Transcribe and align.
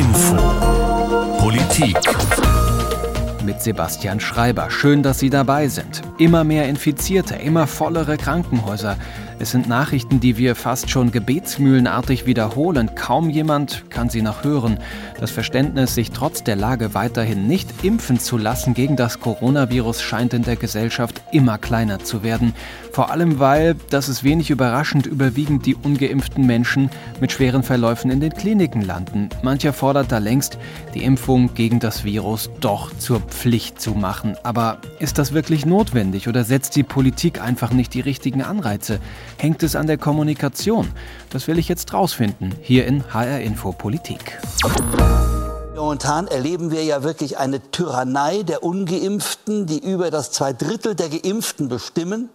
Info 0.00 0.34
Politik 1.36 1.98
mit 3.44 3.60
Sebastian 3.60 4.18
Schreiber. 4.18 4.70
Schön, 4.70 5.02
dass 5.02 5.18
Sie 5.18 5.28
dabei 5.28 5.68
sind. 5.68 6.00
Immer 6.16 6.42
mehr 6.42 6.70
Infizierte, 6.70 7.34
immer 7.34 7.66
vollere 7.66 8.16
Krankenhäuser. 8.16 8.96
Es 9.40 9.52
sind 9.52 9.70
Nachrichten, 9.70 10.20
die 10.20 10.36
wir 10.36 10.54
fast 10.54 10.90
schon 10.90 11.12
gebetsmühlenartig 11.12 12.26
wiederholen. 12.26 12.94
Kaum 12.94 13.30
jemand 13.30 13.88
kann 13.88 14.10
sie 14.10 14.20
noch 14.20 14.44
hören. 14.44 14.78
Das 15.18 15.30
Verständnis, 15.30 15.94
sich 15.94 16.10
trotz 16.10 16.44
der 16.44 16.56
Lage 16.56 16.92
weiterhin 16.92 17.46
nicht 17.46 17.82
impfen 17.82 18.20
zu 18.20 18.36
lassen 18.36 18.74
gegen 18.74 18.96
das 18.96 19.18
Coronavirus, 19.18 20.02
scheint 20.02 20.34
in 20.34 20.42
der 20.42 20.56
Gesellschaft 20.56 21.22
immer 21.32 21.56
kleiner 21.56 22.00
zu 22.00 22.22
werden. 22.22 22.52
Vor 22.92 23.10
allem, 23.10 23.38
weil, 23.38 23.76
das 23.88 24.10
ist 24.10 24.24
wenig 24.24 24.50
überraschend, 24.50 25.06
überwiegend 25.06 25.64
die 25.64 25.74
ungeimpften 25.74 26.44
Menschen 26.44 26.90
mit 27.18 27.32
schweren 27.32 27.62
Verläufen 27.62 28.10
in 28.10 28.20
den 28.20 28.34
Kliniken 28.34 28.82
landen. 28.82 29.30
Mancher 29.42 29.72
fordert 29.72 30.12
da 30.12 30.18
längst, 30.18 30.58
die 30.94 31.02
Impfung 31.02 31.54
gegen 31.54 31.80
das 31.80 32.04
Virus 32.04 32.50
doch 32.60 32.94
zur 32.98 33.20
Pflicht 33.20 33.80
zu 33.80 33.92
machen. 33.92 34.36
Aber 34.42 34.78
ist 34.98 35.16
das 35.16 35.32
wirklich 35.32 35.64
notwendig 35.64 36.28
oder 36.28 36.44
setzt 36.44 36.76
die 36.76 36.82
Politik 36.82 37.40
einfach 37.40 37.70
nicht 37.70 37.94
die 37.94 38.00
richtigen 38.00 38.42
Anreize? 38.42 39.00
Hängt 39.40 39.62
es 39.62 39.74
an 39.74 39.86
der 39.86 39.96
Kommunikation? 39.96 40.88
Das 41.30 41.48
will 41.48 41.58
ich 41.58 41.66
jetzt 41.66 41.94
rausfinden, 41.94 42.54
hier 42.60 42.86
in 42.86 43.02
HR 43.14 43.40
Info 43.40 43.72
Politik. 43.72 44.38
Momentan 45.80 46.26
erleben 46.26 46.70
wir 46.70 46.84
ja 46.84 47.02
wirklich 47.02 47.38
eine 47.38 47.58
Tyrannei 47.70 48.42
der 48.42 48.62
Ungeimpften, 48.62 49.64
die 49.64 49.78
über 49.78 50.10
das 50.10 50.30
zwei 50.30 50.52
Drittel 50.52 50.94
der 50.94 51.08
Geimpften 51.08 51.68
bestimmen 51.68 52.28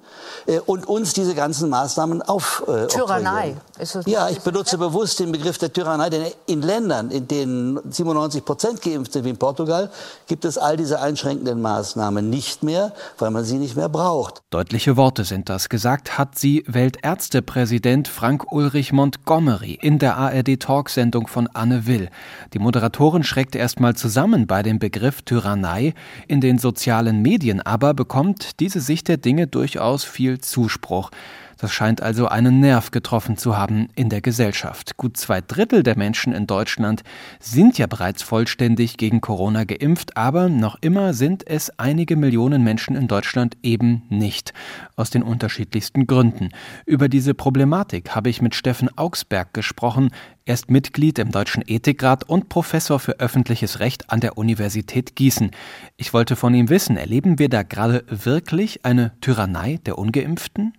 äh, 0.47 0.59
und 0.61 0.87
uns 0.87 1.13
diese 1.13 1.35
ganzen 1.35 1.69
Maßnahmen 1.69 2.23
auf. 2.23 2.63
Äh, 2.67 2.87
Tyrannei. 2.87 3.55
Ist 3.77 3.93
das, 3.93 4.07
ja, 4.07 4.29
ich 4.29 4.39
benutze 4.39 4.79
bewusst 4.79 5.19
den 5.19 5.31
Begriff 5.31 5.59
der 5.59 5.71
Tyrannei, 5.71 6.09
denn 6.09 6.25
in 6.47 6.63
Ländern, 6.63 7.11
in 7.11 7.27
denen 7.27 7.79
97 7.91 8.43
Prozent 8.43 8.81
geimpft 8.81 9.13
sind, 9.13 9.25
wie 9.25 9.29
in 9.29 9.37
Portugal, 9.37 9.91
gibt 10.25 10.43
es 10.43 10.57
all 10.57 10.75
diese 10.75 10.99
einschränkenden 10.99 11.61
Maßnahmen 11.61 12.27
nicht 12.27 12.63
mehr, 12.63 12.93
weil 13.19 13.29
man 13.29 13.43
sie 13.43 13.59
nicht 13.59 13.75
mehr 13.75 13.89
braucht. 13.89 14.41
Deutliche 14.49 14.97
Worte 14.97 15.23
sind 15.23 15.49
das. 15.49 15.69
Gesagt 15.69 16.17
hat 16.17 16.35
sie 16.35 16.63
Weltärztepräsident 16.67 18.07
Frank 18.07 18.51
Ulrich 18.51 18.91
Montgomery 18.91 19.77
in 19.79 19.99
der 19.99 20.17
ARD-Talksendung 20.17 21.27
von 21.27 21.47
Anne 21.53 21.85
Will. 21.85 22.09
Die 22.53 22.59
Moderatorin 22.59 23.23
schreckt 23.35 23.57
erstmal 23.57 23.97
zusammen 23.97 24.47
bei 24.47 24.63
dem 24.63 24.79
Begriff 24.79 25.21
Tyrannei. 25.21 25.93
In 26.29 26.39
den 26.39 26.57
sozialen 26.57 27.21
Medien 27.21 27.59
aber 27.59 27.93
bekommt 27.93 28.61
diese 28.61 28.79
Sicht 28.79 29.09
der 29.09 29.17
Dinge 29.17 29.45
durchaus 29.45 30.05
viel 30.05 30.39
Zuspruch. 30.39 31.11
Das 31.57 31.71
scheint 31.71 32.01
also 32.01 32.27
einen 32.27 32.59
Nerv 32.59 32.91
getroffen 32.91 33.37
zu 33.37 33.57
haben 33.57 33.87
in 33.95 34.09
der 34.09 34.21
Gesellschaft. 34.21 34.97
Gut 34.97 35.17
zwei 35.17 35.41
Drittel 35.41 35.83
der 35.83 35.97
Menschen 35.97 36.33
in 36.33 36.47
Deutschland 36.47 37.03
sind 37.39 37.77
ja 37.77 37.87
bereits 37.87 38.23
vollständig 38.23 38.97
gegen 38.97 39.21
Corona 39.21 39.63
geimpft, 39.63 40.17
aber 40.17 40.49
noch 40.49 40.77
immer 40.81 41.13
sind 41.13 41.47
es 41.47 41.71
einige 41.79 42.15
Millionen 42.15 42.63
Menschen 42.63 42.95
in 42.95 43.07
Deutschland 43.07 43.57
eben 43.63 44.03
nicht. 44.09 44.53
Aus 44.95 45.09
den 45.09 45.23
unterschiedlichsten 45.23 46.07
Gründen. 46.07 46.49
Über 46.85 47.09
diese 47.09 47.33
Problematik 47.33 48.15
habe 48.15 48.29
ich 48.29 48.41
mit 48.41 48.55
Steffen 48.55 48.89
Augsberg 48.97 49.53
gesprochen. 49.53 50.09
Er 50.45 50.55
ist 50.55 50.69
Mitglied 50.69 51.19
im 51.19 51.31
Deutschen 51.31 51.63
Ethikrat 51.65 52.23
und 52.23 52.49
Professor 52.49 52.99
für 52.99 53.19
öffentliches 53.19 53.79
Recht 53.79 54.11
an 54.11 54.19
der 54.19 54.37
Universität 54.37 55.15
Gießen. 55.15 55.51
Ich 55.97 56.13
wollte 56.13 56.35
von 56.35 56.53
ihm 56.53 56.69
wissen, 56.69 56.97
erleben 56.97 57.39
wir 57.39 57.49
da 57.49 57.63
gerade 57.63 58.03
wirklich 58.09 58.85
eine 58.85 59.13
Tyrannei 59.21 59.79
der 59.85 59.97
Ungeimpften? 59.97 60.73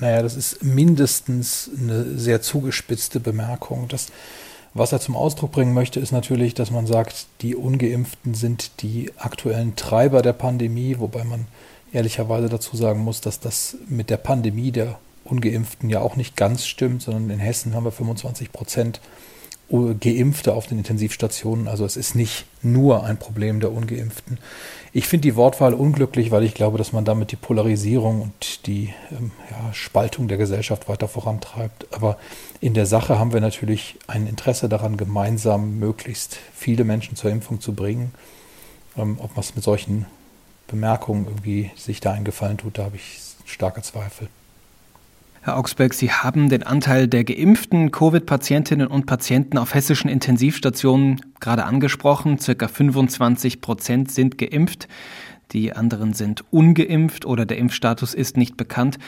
Naja, 0.00 0.22
das 0.22 0.36
ist 0.36 0.62
mindestens 0.64 1.70
eine 1.78 2.18
sehr 2.18 2.42
zugespitzte 2.42 3.20
Bemerkung. 3.20 3.88
Das, 3.88 4.08
was 4.74 4.92
er 4.92 5.00
zum 5.00 5.16
Ausdruck 5.16 5.52
bringen 5.52 5.74
möchte, 5.74 6.00
ist 6.00 6.12
natürlich, 6.12 6.54
dass 6.54 6.70
man 6.70 6.86
sagt, 6.86 7.26
die 7.40 7.54
ungeimpften 7.54 8.34
sind 8.34 8.82
die 8.82 9.12
aktuellen 9.16 9.76
Treiber 9.76 10.22
der 10.22 10.32
Pandemie, 10.32 10.96
wobei 10.98 11.24
man 11.24 11.46
ehrlicherweise 11.92 12.48
dazu 12.48 12.76
sagen 12.76 13.00
muss, 13.00 13.20
dass 13.20 13.38
das 13.38 13.76
mit 13.88 14.10
der 14.10 14.16
Pandemie 14.16 14.72
der 14.72 14.98
ungeimpften 15.24 15.88
ja 15.88 16.00
auch 16.00 16.16
nicht 16.16 16.36
ganz 16.36 16.66
stimmt, 16.66 17.02
sondern 17.02 17.30
in 17.30 17.38
Hessen 17.38 17.74
haben 17.74 17.84
wir 17.84 17.92
25 17.92 18.50
Prozent 18.50 19.00
Geimpfte 19.70 20.52
auf 20.52 20.66
den 20.66 20.78
Intensivstationen. 20.78 21.66
Also 21.66 21.84
es 21.86 21.96
ist 21.96 22.14
nicht 22.14 22.44
nur 22.62 23.04
ein 23.04 23.16
Problem 23.16 23.60
der 23.60 23.72
Ungeimpften. 23.72 24.38
Ich 24.94 25.06
finde 25.06 25.22
die 25.22 25.36
Wortwahl 25.36 25.72
unglücklich, 25.72 26.30
weil 26.30 26.42
ich 26.42 26.52
glaube, 26.52 26.76
dass 26.76 26.92
man 26.92 27.06
damit 27.06 27.32
die 27.32 27.36
Polarisierung 27.36 28.20
und 28.20 28.66
die 28.66 28.92
ähm, 29.10 29.30
ja, 29.50 29.72
Spaltung 29.72 30.28
der 30.28 30.36
Gesellschaft 30.36 30.86
weiter 30.86 31.08
vorantreibt. 31.08 31.86
Aber 31.92 32.18
in 32.60 32.74
der 32.74 32.84
Sache 32.84 33.18
haben 33.18 33.32
wir 33.32 33.40
natürlich 33.40 33.98
ein 34.06 34.26
Interesse 34.26 34.68
daran, 34.68 34.98
gemeinsam 34.98 35.78
möglichst 35.78 36.38
viele 36.54 36.84
Menschen 36.84 37.16
zur 37.16 37.30
Impfung 37.30 37.58
zu 37.58 37.72
bringen. 37.72 38.12
Ähm, 38.98 39.16
ob 39.18 39.30
man 39.30 39.40
es 39.40 39.54
mit 39.54 39.64
solchen 39.64 40.04
Bemerkungen 40.66 41.24
irgendwie 41.26 41.70
sich 41.74 42.00
da 42.00 42.12
einen 42.12 42.26
Gefallen 42.26 42.58
tut, 42.58 42.76
da 42.76 42.84
habe 42.84 42.96
ich 42.96 43.18
starke 43.46 43.80
Zweifel. 43.80 44.28
Herr 45.44 45.56
Augsberg, 45.56 45.92
Sie 45.92 46.12
haben 46.12 46.48
den 46.48 46.62
Anteil 46.62 47.08
der 47.08 47.24
geimpften 47.24 47.90
Covid-Patientinnen 47.90 48.86
und 48.86 49.06
Patienten 49.06 49.58
auf 49.58 49.74
hessischen 49.74 50.08
Intensivstationen 50.08 51.20
gerade 51.40 51.64
angesprochen. 51.64 52.38
Circa 52.38 52.68
25 52.68 53.60
Prozent 53.60 54.12
sind 54.12 54.38
geimpft. 54.38 54.86
Die 55.50 55.72
anderen 55.72 56.12
sind 56.12 56.44
ungeimpft 56.52 57.26
oder 57.26 57.44
der 57.44 57.58
Impfstatus 57.58 58.14
ist 58.14 58.36
nicht 58.36 58.56
bekannt. 58.56 59.00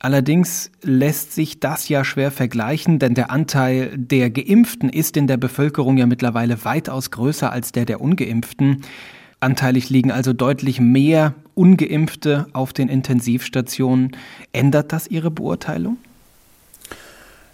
Allerdings 0.00 0.72
lässt 0.82 1.32
sich 1.32 1.60
das 1.60 1.88
ja 1.88 2.04
schwer 2.04 2.32
vergleichen, 2.32 2.98
denn 2.98 3.14
der 3.14 3.30
Anteil 3.30 3.96
der 3.96 4.30
Geimpften 4.30 4.88
ist 4.88 5.16
in 5.16 5.28
der 5.28 5.36
Bevölkerung 5.36 5.96
ja 5.96 6.06
mittlerweile 6.06 6.64
weitaus 6.64 7.12
größer 7.12 7.52
als 7.52 7.70
der 7.70 7.84
der 7.84 8.00
ungeimpften. 8.00 8.82
Anteilig 9.40 9.88
liegen 9.90 10.10
also 10.10 10.32
deutlich 10.32 10.80
mehr 10.80 11.34
ungeimpfte 11.54 12.46
auf 12.52 12.72
den 12.72 12.88
Intensivstationen. 12.88 14.16
Ändert 14.52 14.92
das 14.92 15.06
Ihre 15.06 15.30
Beurteilung? 15.30 15.98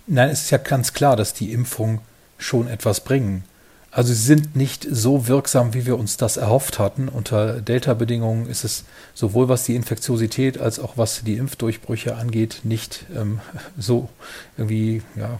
Nein, 0.07 0.31
es 0.31 0.43
ist 0.43 0.51
ja 0.51 0.59
ganz 0.59 0.93
klar, 0.93 1.17
dass 1.17 1.35
die 1.35 1.53
Impfungen 1.53 2.01
schon 2.39 2.69
etwas 2.69 3.05
bringen. 3.05 3.45
Also 3.91 4.13
sie 4.13 4.23
sind 4.23 4.57
nicht 4.57 4.87
so 4.91 5.29
wirksam, 5.29 5.73
wie 5.73 5.87
wir 5.87 5.97
uns 5.97 6.17
das 6.17 6.37
erhofft 6.37 6.81
hatten. 6.81 7.09
Unter 7.09 7.61
Delta-Bedingungen 7.61 8.49
ist 8.49 8.65
es 8.65 8.85
sowohl 9.15 9.49
was 9.49 9.65
die 9.65 9.77
Infektiosität 9.77 10.59
als 10.59 10.81
auch 10.81 10.99
was 10.99 11.23
die 11.23 11.37
Impfdurchbrüche 11.37 12.17
angeht 12.17 12.63
nicht 12.65 13.07
ähm, 13.15 13.41
so 13.79 14.09
irgendwie 14.57 15.03
ja, 15.15 15.39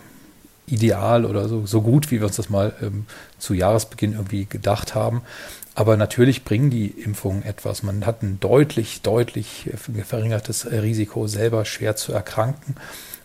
ideal 0.67 1.25
oder 1.25 1.49
so, 1.49 1.67
so 1.67 1.83
gut, 1.83 2.11
wie 2.11 2.21
wir 2.21 2.27
uns 2.27 2.37
das 2.37 2.49
mal 2.49 2.73
ähm, 2.83 3.07
zu 3.39 3.55
Jahresbeginn 3.55 4.13
irgendwie 4.13 4.47
gedacht 4.47 4.95
haben. 4.95 5.23
Aber 5.75 5.97
natürlich 5.97 6.45
bringen 6.45 6.71
die 6.71 6.87
Impfungen 6.87 7.43
etwas. 7.43 7.83
Man 7.83 8.07
hat 8.07 8.23
ein 8.23 8.39
deutlich, 8.41 9.03
deutlich 9.03 9.71
verringertes 10.05 10.71
Risiko, 10.71 11.27
selber 11.27 11.65
schwer 11.65 11.97
zu 11.97 12.13
erkranken. 12.13 12.77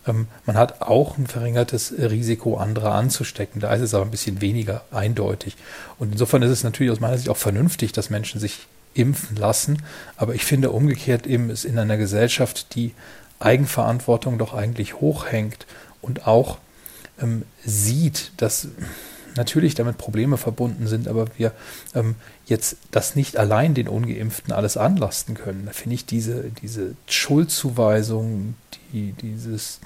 Ähm, 0.06 0.26
man 0.46 0.56
hat 0.56 0.82
auch 0.82 1.16
ein 1.16 1.26
verringertes 1.26 1.94
Risiko, 1.96 2.56
andere 2.56 2.90
anzustecken. 2.90 3.60
Da 3.60 3.72
ist 3.74 3.82
es 3.82 3.94
aber 3.94 4.04
ein 4.04 4.10
bisschen 4.10 4.40
weniger 4.40 4.82
eindeutig. 4.90 5.56
Und 5.98 6.12
insofern 6.12 6.42
ist 6.42 6.50
es 6.50 6.64
natürlich 6.64 6.92
aus 6.92 7.00
meiner 7.00 7.16
Sicht 7.16 7.28
auch 7.28 7.36
vernünftig, 7.36 7.92
dass 7.92 8.10
Menschen 8.10 8.40
sich 8.40 8.66
impfen 8.94 9.36
lassen. 9.36 9.82
Aber 10.16 10.34
ich 10.34 10.44
finde 10.44 10.70
umgekehrt 10.70 11.26
eben 11.26 11.50
ist 11.50 11.64
in 11.64 11.78
einer 11.78 11.96
Gesellschaft, 11.96 12.74
die 12.74 12.92
Eigenverantwortung 13.38 14.38
doch 14.38 14.54
eigentlich 14.54 14.94
hochhängt 14.94 15.66
und 16.02 16.26
auch 16.26 16.58
ähm, 17.20 17.42
sieht, 17.64 18.32
dass 18.36 18.68
natürlich 19.36 19.74
damit 19.74 19.98
Probleme 19.98 20.36
verbunden 20.36 20.86
sind, 20.86 21.08
aber 21.08 21.26
wir 21.36 21.52
ähm, 21.94 22.16
jetzt 22.46 22.76
das 22.90 23.16
nicht 23.16 23.36
allein 23.36 23.74
den 23.74 23.88
Ungeimpften 23.88 24.52
alles 24.52 24.76
anlasten 24.76 25.34
können. 25.34 25.66
Da 25.66 25.72
finde 25.72 25.94
ich 25.94 26.06
diese, 26.06 26.50
diese 26.62 26.94
Schuldzuweisung, 27.06 28.54
die, 28.92 29.12
dieses 29.12 29.80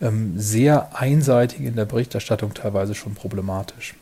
ähm, 0.00 0.34
sehr 0.36 0.96
einseitige 0.96 1.68
in 1.68 1.76
der 1.76 1.84
Berichterstattung 1.84 2.54
teilweise 2.54 2.94
schon 2.94 3.14
problematisch. 3.14 3.94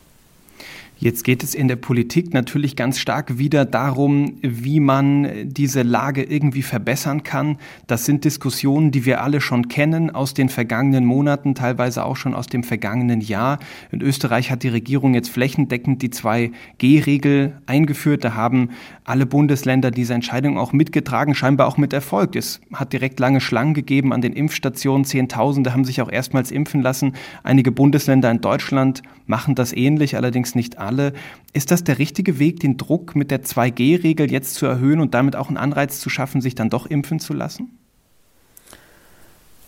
Jetzt 1.00 1.22
geht 1.22 1.44
es 1.44 1.54
in 1.54 1.68
der 1.68 1.76
Politik 1.76 2.34
natürlich 2.34 2.74
ganz 2.74 2.98
stark 2.98 3.38
wieder 3.38 3.64
darum, 3.64 4.38
wie 4.42 4.80
man 4.80 5.28
diese 5.44 5.82
Lage 5.82 6.24
irgendwie 6.24 6.62
verbessern 6.62 7.22
kann. 7.22 7.58
Das 7.86 8.04
sind 8.04 8.24
Diskussionen, 8.24 8.90
die 8.90 9.04
wir 9.04 9.22
alle 9.22 9.40
schon 9.40 9.68
kennen 9.68 10.10
aus 10.10 10.34
den 10.34 10.48
vergangenen 10.48 11.04
Monaten, 11.04 11.54
teilweise 11.54 12.04
auch 12.04 12.16
schon 12.16 12.34
aus 12.34 12.48
dem 12.48 12.64
vergangenen 12.64 13.20
Jahr. 13.20 13.60
In 13.92 14.02
Österreich 14.02 14.50
hat 14.50 14.64
die 14.64 14.70
Regierung 14.70 15.14
jetzt 15.14 15.30
flächendeckend 15.30 16.02
die 16.02 16.08
2G-Regel 16.08 17.52
eingeführt. 17.66 18.24
Da 18.24 18.34
haben 18.34 18.70
alle 19.04 19.24
Bundesländer 19.24 19.92
diese 19.92 20.14
Entscheidung 20.14 20.58
auch 20.58 20.72
mitgetragen, 20.72 21.36
scheinbar 21.36 21.68
auch 21.68 21.76
mit 21.76 21.92
Erfolg. 21.92 22.34
Es 22.34 22.60
hat 22.74 22.92
direkt 22.92 23.20
lange 23.20 23.40
Schlangen 23.40 23.74
gegeben 23.74 24.12
an 24.12 24.20
den 24.20 24.32
Impfstationen. 24.32 25.04
Zehntausende 25.04 25.72
haben 25.72 25.84
sich 25.84 26.02
auch 26.02 26.10
erstmals 26.10 26.50
impfen 26.50 26.82
lassen. 26.82 27.12
Einige 27.44 27.70
Bundesländer 27.70 28.32
in 28.32 28.40
Deutschland 28.40 29.02
machen 29.26 29.54
das 29.54 29.72
ähnlich, 29.72 30.16
allerdings 30.16 30.56
nicht 30.56 30.76
alle 30.76 30.87
alle. 30.88 31.12
Ist 31.52 31.70
das 31.70 31.84
der 31.84 31.98
richtige 31.98 32.38
Weg, 32.38 32.60
den 32.60 32.78
Druck 32.78 33.14
mit 33.14 33.30
der 33.30 33.44
2G-Regel 33.44 34.32
jetzt 34.32 34.54
zu 34.54 34.66
erhöhen 34.66 35.00
und 35.00 35.14
damit 35.14 35.36
auch 35.36 35.48
einen 35.48 35.58
Anreiz 35.58 36.00
zu 36.00 36.08
schaffen, 36.08 36.40
sich 36.40 36.54
dann 36.54 36.70
doch 36.70 36.86
impfen 36.86 37.20
zu 37.20 37.34
lassen? 37.34 37.78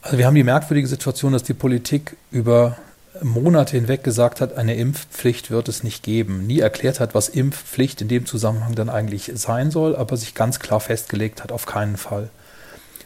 Also 0.02 0.16
wir 0.16 0.26
haben 0.26 0.34
die 0.34 0.44
merkwürdige 0.44 0.88
Situation, 0.88 1.32
dass 1.32 1.42
die 1.42 1.54
Politik 1.54 2.16
über 2.30 2.78
Monate 3.22 3.76
hinweg 3.76 4.02
gesagt 4.02 4.40
hat, 4.40 4.56
eine 4.56 4.76
Impfpflicht 4.76 5.50
wird 5.50 5.68
es 5.68 5.82
nicht 5.82 6.02
geben, 6.02 6.46
nie 6.46 6.60
erklärt 6.60 7.00
hat, 7.00 7.14
was 7.14 7.28
Impfpflicht 7.28 8.00
in 8.00 8.08
dem 8.08 8.24
Zusammenhang 8.24 8.74
dann 8.74 8.88
eigentlich 8.88 9.32
sein 9.34 9.70
soll, 9.70 9.94
aber 9.94 10.16
sich 10.16 10.34
ganz 10.34 10.58
klar 10.58 10.80
festgelegt 10.80 11.42
hat, 11.42 11.52
auf 11.52 11.66
keinen 11.66 11.96
Fall. 11.96 12.30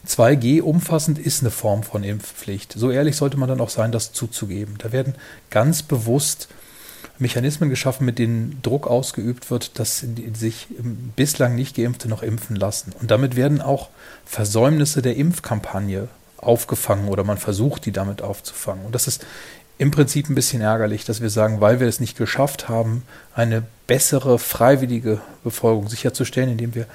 2G 0.06 0.60
umfassend 0.60 1.18
ist 1.18 1.40
eine 1.40 1.50
Form 1.50 1.82
von 1.82 2.04
Impfpflicht. 2.04 2.74
So 2.74 2.90
ehrlich 2.90 3.16
sollte 3.16 3.38
man 3.38 3.48
dann 3.48 3.60
auch 3.60 3.70
sein, 3.70 3.90
das 3.90 4.12
zuzugeben. 4.12 4.76
Da 4.78 4.92
werden 4.92 5.14
ganz 5.50 5.82
bewusst 5.82 6.48
Mechanismen 7.18 7.70
geschaffen, 7.70 8.04
mit 8.04 8.18
denen 8.18 8.60
Druck 8.62 8.86
ausgeübt 8.86 9.50
wird, 9.50 9.78
dass 9.78 10.04
sich 10.34 10.66
bislang 11.14 11.54
nicht 11.54 11.76
Geimpfte 11.76 12.08
noch 12.08 12.22
impfen 12.22 12.56
lassen. 12.56 12.92
Und 13.00 13.10
damit 13.10 13.36
werden 13.36 13.60
auch 13.60 13.88
Versäumnisse 14.24 15.00
der 15.00 15.16
Impfkampagne 15.16 16.08
aufgefangen 16.38 17.08
oder 17.08 17.24
man 17.24 17.38
versucht, 17.38 17.86
die 17.86 17.92
damit 17.92 18.20
aufzufangen. 18.22 18.84
Und 18.84 18.94
das 18.94 19.06
ist 19.06 19.24
im 19.78 19.90
Prinzip 19.90 20.28
ein 20.28 20.34
bisschen 20.34 20.60
ärgerlich, 20.60 21.04
dass 21.04 21.20
wir 21.20 21.30
sagen, 21.30 21.60
weil 21.60 21.80
wir 21.80 21.88
es 21.88 22.00
nicht 22.00 22.16
geschafft 22.16 22.68
haben, 22.68 23.02
eine 23.34 23.62
bessere 23.86 24.38
freiwillige 24.38 25.20
Befolgung 25.42 25.88
sicherzustellen, 25.88 26.50
indem 26.50 26.74
wir 26.74 26.86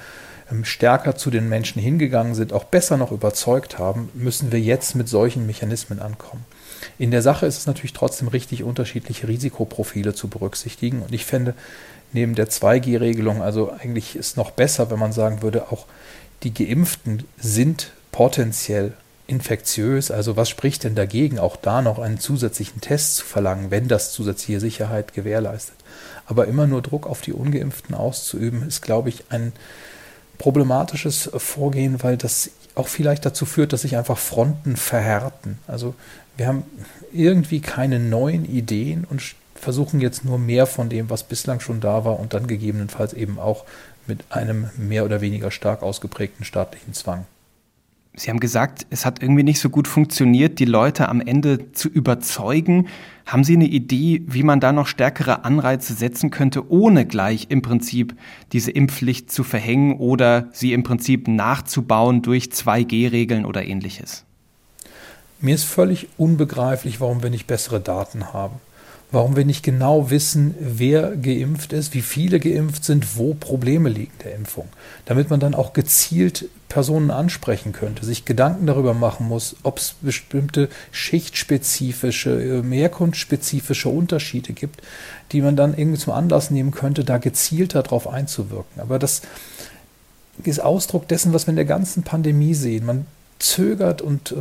stärker 0.64 1.16
zu 1.16 1.30
den 1.30 1.48
Menschen 1.48 1.80
hingegangen 1.80 2.34
sind, 2.34 2.52
auch 2.52 2.64
besser 2.64 2.96
noch 2.96 3.12
überzeugt 3.12 3.78
haben, 3.78 4.10
müssen 4.14 4.52
wir 4.52 4.60
jetzt 4.60 4.94
mit 4.94 5.08
solchen 5.08 5.46
Mechanismen 5.46 6.00
ankommen. 6.00 6.44
In 6.98 7.10
der 7.10 7.22
Sache 7.22 7.46
ist 7.46 7.58
es 7.58 7.66
natürlich 7.66 7.92
trotzdem 7.92 8.28
richtig, 8.28 8.62
unterschiedliche 8.62 9.28
Risikoprofile 9.28 10.14
zu 10.14 10.28
berücksichtigen. 10.28 11.02
Und 11.02 11.12
ich 11.12 11.24
fände, 11.24 11.54
neben 12.12 12.34
der 12.34 12.48
2G-Regelung, 12.48 13.42
also 13.42 13.70
eigentlich 13.70 14.16
ist 14.16 14.36
noch 14.36 14.50
besser, 14.50 14.90
wenn 14.90 14.98
man 14.98 15.12
sagen 15.12 15.42
würde, 15.42 15.70
auch 15.70 15.86
die 16.42 16.54
Geimpften 16.54 17.24
sind 17.38 17.92
potenziell 18.12 18.94
infektiös. 19.26 20.10
Also 20.10 20.36
was 20.36 20.48
spricht 20.48 20.84
denn 20.84 20.94
dagegen, 20.94 21.38
auch 21.38 21.56
da 21.56 21.82
noch 21.82 21.98
einen 21.98 22.18
zusätzlichen 22.18 22.80
Test 22.80 23.16
zu 23.16 23.24
verlangen, 23.24 23.70
wenn 23.70 23.88
das 23.88 24.12
zusätzliche 24.12 24.60
Sicherheit 24.60 25.12
gewährleistet? 25.12 25.76
Aber 26.26 26.46
immer 26.46 26.66
nur 26.66 26.82
Druck 26.82 27.06
auf 27.06 27.20
die 27.20 27.32
ungeimpften 27.32 27.94
auszuüben, 27.94 28.66
ist, 28.66 28.82
glaube 28.82 29.08
ich, 29.08 29.24
ein 29.30 29.52
problematisches 30.40 31.30
Vorgehen, 31.36 32.02
weil 32.02 32.16
das 32.16 32.50
auch 32.74 32.88
vielleicht 32.88 33.26
dazu 33.26 33.44
führt, 33.44 33.74
dass 33.74 33.82
sich 33.82 33.98
einfach 33.98 34.16
Fronten 34.16 34.76
verhärten. 34.76 35.58
Also 35.66 35.94
wir 36.38 36.46
haben 36.46 36.62
irgendwie 37.12 37.60
keine 37.60 38.00
neuen 38.00 38.46
Ideen 38.46 39.06
und 39.08 39.20
versuchen 39.54 40.00
jetzt 40.00 40.24
nur 40.24 40.38
mehr 40.38 40.66
von 40.66 40.88
dem, 40.88 41.10
was 41.10 41.24
bislang 41.24 41.60
schon 41.60 41.82
da 41.82 42.06
war 42.06 42.18
und 42.18 42.32
dann 42.32 42.46
gegebenenfalls 42.46 43.12
eben 43.12 43.38
auch 43.38 43.66
mit 44.06 44.24
einem 44.30 44.70
mehr 44.78 45.04
oder 45.04 45.20
weniger 45.20 45.50
stark 45.50 45.82
ausgeprägten 45.82 46.46
staatlichen 46.46 46.94
Zwang. 46.94 47.26
Sie 48.14 48.28
haben 48.28 48.40
gesagt, 48.40 48.86
es 48.90 49.06
hat 49.06 49.22
irgendwie 49.22 49.44
nicht 49.44 49.60
so 49.60 49.70
gut 49.70 49.86
funktioniert, 49.86 50.58
die 50.58 50.64
Leute 50.64 51.08
am 51.08 51.20
Ende 51.20 51.72
zu 51.72 51.88
überzeugen. 51.88 52.88
Haben 53.24 53.44
Sie 53.44 53.54
eine 53.54 53.66
Idee, 53.66 54.22
wie 54.26 54.42
man 54.42 54.58
da 54.58 54.72
noch 54.72 54.88
stärkere 54.88 55.44
Anreize 55.44 55.94
setzen 55.94 56.30
könnte, 56.30 56.70
ohne 56.70 57.06
gleich 57.06 57.46
im 57.50 57.62
Prinzip 57.62 58.16
diese 58.52 58.72
Impfpflicht 58.72 59.30
zu 59.30 59.44
verhängen 59.44 59.96
oder 59.96 60.48
sie 60.52 60.72
im 60.72 60.82
Prinzip 60.82 61.28
nachzubauen 61.28 62.22
durch 62.22 62.46
2G-Regeln 62.46 63.46
oder 63.46 63.64
ähnliches? 63.64 64.24
Mir 65.40 65.54
ist 65.54 65.64
völlig 65.64 66.08
unbegreiflich, 66.18 67.00
warum 67.00 67.22
wir 67.22 67.30
nicht 67.30 67.46
bessere 67.46 67.80
Daten 67.80 68.32
haben 68.32 68.60
warum 69.12 69.36
wir 69.36 69.44
nicht 69.44 69.62
genau 69.62 70.10
wissen, 70.10 70.54
wer 70.60 71.16
geimpft 71.16 71.72
ist, 71.72 71.94
wie 71.94 72.02
viele 72.02 72.38
geimpft 72.38 72.84
sind, 72.84 73.16
wo 73.16 73.34
Probleme 73.34 73.88
liegen 73.88 74.12
der 74.24 74.34
Impfung. 74.34 74.68
Damit 75.04 75.30
man 75.30 75.40
dann 75.40 75.54
auch 75.54 75.72
gezielt 75.72 76.48
Personen 76.68 77.10
ansprechen 77.10 77.72
könnte, 77.72 78.04
sich 78.04 78.24
Gedanken 78.24 78.66
darüber 78.66 78.94
machen 78.94 79.26
muss, 79.26 79.56
ob 79.64 79.78
es 79.78 79.96
bestimmte 80.00 80.68
schichtspezifische, 80.92 82.62
herkunftsspezifische 82.70 83.88
Unterschiede 83.88 84.52
gibt, 84.52 84.80
die 85.32 85.42
man 85.42 85.56
dann 85.56 85.76
irgendwie 85.76 85.98
zum 85.98 86.12
Anlass 86.12 86.50
nehmen 86.50 86.70
könnte, 86.70 87.04
da 87.04 87.18
gezielter 87.18 87.82
darauf 87.82 88.06
einzuwirken. 88.06 88.80
Aber 88.80 89.00
das 89.00 89.22
ist 90.44 90.60
Ausdruck 90.60 91.08
dessen, 91.08 91.32
was 91.32 91.46
wir 91.46 91.50
in 91.50 91.56
der 91.56 91.64
ganzen 91.64 92.04
Pandemie 92.04 92.54
sehen. 92.54 92.86
Man 92.86 93.06
zögert 93.40 94.02
und 94.02 94.32
äh, 94.32 94.36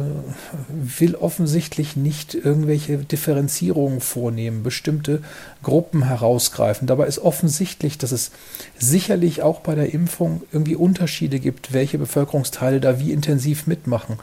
will 1.00 1.16
offensichtlich 1.16 1.96
nicht 1.96 2.36
irgendwelche 2.36 2.98
Differenzierungen 2.98 4.02
vornehmen, 4.02 4.62
bestimmte 4.62 5.22
Gruppen 5.64 6.04
herausgreifen. 6.04 6.86
Dabei 6.88 7.08
ist 7.08 7.20
offensichtlich, 7.20 7.98
dass 7.98 8.12
es 8.12 8.32
sicherlich 8.78 9.42
auch 9.42 9.62
bei 9.62 9.74
der 9.74 9.94
Impfung 9.94 10.44
irgendwie 10.52 10.76
Unterschiede 10.76 11.40
gibt, 11.40 11.74
welche 11.74 11.98
Bevölkerungsteile 11.98 12.80
da 12.80 13.00
wie 13.00 13.12
intensiv 13.12 13.68
mitmachen. 13.68 14.20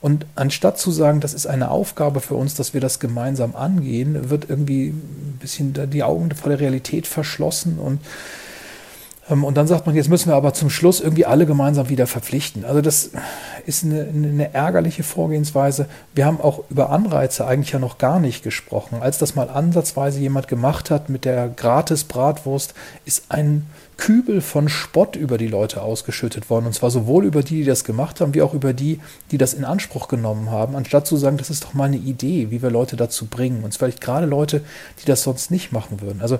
Und 0.00 0.24
anstatt 0.34 0.78
zu 0.78 0.90
sagen, 0.90 1.20
das 1.20 1.34
ist 1.34 1.46
eine 1.46 1.70
Aufgabe 1.70 2.20
für 2.20 2.34
uns, 2.34 2.54
dass 2.54 2.72
wir 2.72 2.80
das 2.80 3.00
gemeinsam 3.00 3.54
angehen, 3.54 4.30
wird 4.30 4.48
irgendwie 4.48 4.88
ein 4.88 5.38
bisschen 5.40 5.74
die 5.90 6.02
Augen 6.02 6.30
vor 6.30 6.48
der 6.48 6.60
Realität 6.60 7.06
verschlossen 7.06 7.78
und 7.78 8.00
und 9.30 9.56
dann 9.56 9.66
sagt 9.66 9.86
man, 9.86 9.94
jetzt 9.94 10.08
müssen 10.08 10.28
wir 10.28 10.34
aber 10.34 10.52
zum 10.54 10.70
Schluss 10.70 11.00
irgendwie 11.00 11.24
alle 11.24 11.46
gemeinsam 11.46 11.88
wieder 11.88 12.06
verpflichten. 12.06 12.64
Also 12.64 12.80
das 12.80 13.10
ist 13.64 13.84
eine, 13.84 14.08
eine, 14.08 14.52
ärgerliche 14.54 15.02
Vorgehensweise. 15.02 15.86
Wir 16.14 16.26
haben 16.26 16.40
auch 16.40 16.64
über 16.68 16.90
Anreize 16.90 17.46
eigentlich 17.46 17.72
ja 17.72 17.78
noch 17.78 17.98
gar 17.98 18.18
nicht 18.18 18.42
gesprochen. 18.42 18.98
Als 19.00 19.18
das 19.18 19.36
mal 19.36 19.48
ansatzweise 19.48 20.18
jemand 20.18 20.48
gemacht 20.48 20.90
hat 20.90 21.08
mit 21.08 21.24
der 21.24 21.48
Gratis-Bratwurst, 21.48 22.74
ist 23.04 23.24
ein 23.28 23.66
Kübel 23.96 24.40
von 24.40 24.68
Spott 24.68 25.14
über 25.14 25.38
die 25.38 25.46
Leute 25.46 25.82
ausgeschüttet 25.82 26.50
worden. 26.50 26.66
Und 26.66 26.72
zwar 26.72 26.90
sowohl 26.90 27.24
über 27.24 27.42
die, 27.42 27.58
die 27.58 27.64
das 27.64 27.84
gemacht 27.84 28.20
haben, 28.20 28.34
wie 28.34 28.42
auch 28.42 28.54
über 28.54 28.72
die, 28.72 28.98
die 29.30 29.38
das 29.38 29.54
in 29.54 29.64
Anspruch 29.64 30.08
genommen 30.08 30.50
haben, 30.50 30.74
anstatt 30.74 31.06
zu 31.06 31.16
sagen, 31.16 31.36
das 31.36 31.50
ist 31.50 31.64
doch 31.64 31.74
mal 31.74 31.84
eine 31.84 31.98
Idee, 31.98 32.50
wie 32.50 32.62
wir 32.62 32.70
Leute 32.70 32.96
dazu 32.96 33.26
bringen. 33.26 33.62
Und 33.62 33.74
vielleicht 33.74 34.00
gerade 34.00 34.26
Leute, 34.26 34.62
die 35.00 35.06
das 35.06 35.22
sonst 35.22 35.50
nicht 35.50 35.70
machen 35.70 36.00
würden. 36.00 36.20
Also 36.20 36.38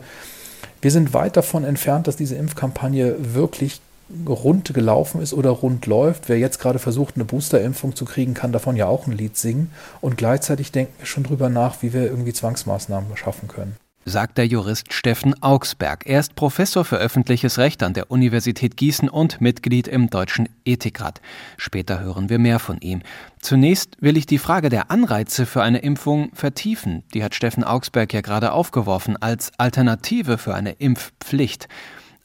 wir 0.81 0.91
sind 0.91 1.13
weit 1.15 1.37
davon 1.37 1.65
entfernt, 1.65 2.07
dass 2.07 2.17
diese 2.17 2.37
Impfkampagne 2.37 3.17
wirklich 3.35 3.81
rund 4.27 4.75
gelaufen 4.75 5.23
ist 5.23 5.33
oder 5.33 5.51
rund 5.51 5.87
läuft. 5.87 6.29
Wer 6.29 6.39
jetzt 6.39 6.59
gerade 6.59 6.79
versucht, 6.79 7.15
eine 7.15 7.25
Boosterimpfung 7.25 7.95
zu 7.95 8.05
kriegen, 8.05 8.35
kann 8.35 8.53
davon 8.53 8.77
ja 8.77 8.87
auch 8.87 9.07
ein 9.07 9.13
Lied 9.13 9.37
singen. 9.37 9.71
Und 10.01 10.17
gleichzeitig 10.17 10.73
denken 10.73 10.95
wir 10.99 11.07
schon 11.07 11.23
drüber 11.23 11.49
nach, 11.49 11.83
wie 11.83 11.93
wir 11.93 12.05
irgendwie 12.05 12.33
Zwangsmaßnahmen 12.33 13.17
schaffen 13.17 13.47
können 13.47 13.77
sagt 14.11 14.39
der 14.39 14.47
Jurist 14.47 14.93
Steffen 14.93 15.41
Augsberg. 15.43 16.05
Er 16.07 16.21
ist 16.21 16.35
Professor 16.35 16.85
für 16.85 16.97
öffentliches 16.97 17.59
Recht 17.59 17.83
an 17.83 17.95
der 17.95 18.11
Universität 18.11 18.77
Gießen 18.77 19.09
und 19.09 19.41
Mitglied 19.41 19.89
im 19.89 20.11
Deutschen 20.11 20.49
Ethikrat. 20.65 21.21
Später 21.57 22.01
hören 22.01 22.29
wir 22.29 22.39
mehr 22.39 22.59
von 22.59 22.79
ihm. 22.81 23.01
Zunächst 23.41 23.97
will 24.01 24.17
ich 24.17 24.27
die 24.27 24.39
Frage 24.39 24.69
der 24.69 24.91
Anreize 24.91 25.47
für 25.47 25.63
eine 25.63 25.79
Impfung 25.79 26.31
vertiefen. 26.35 27.05
Die 27.15 27.25
hat 27.25 27.35
Steffen 27.35 27.65
Augsberg 27.65 28.13
ja 28.13 28.21
gerade 28.21 28.53
aufgeworfen 28.53 29.17
als 29.17 29.53
Alternative 29.59 30.37
für 30.37 30.55
eine 30.55 30.73
Impfpflicht. 30.73 31.69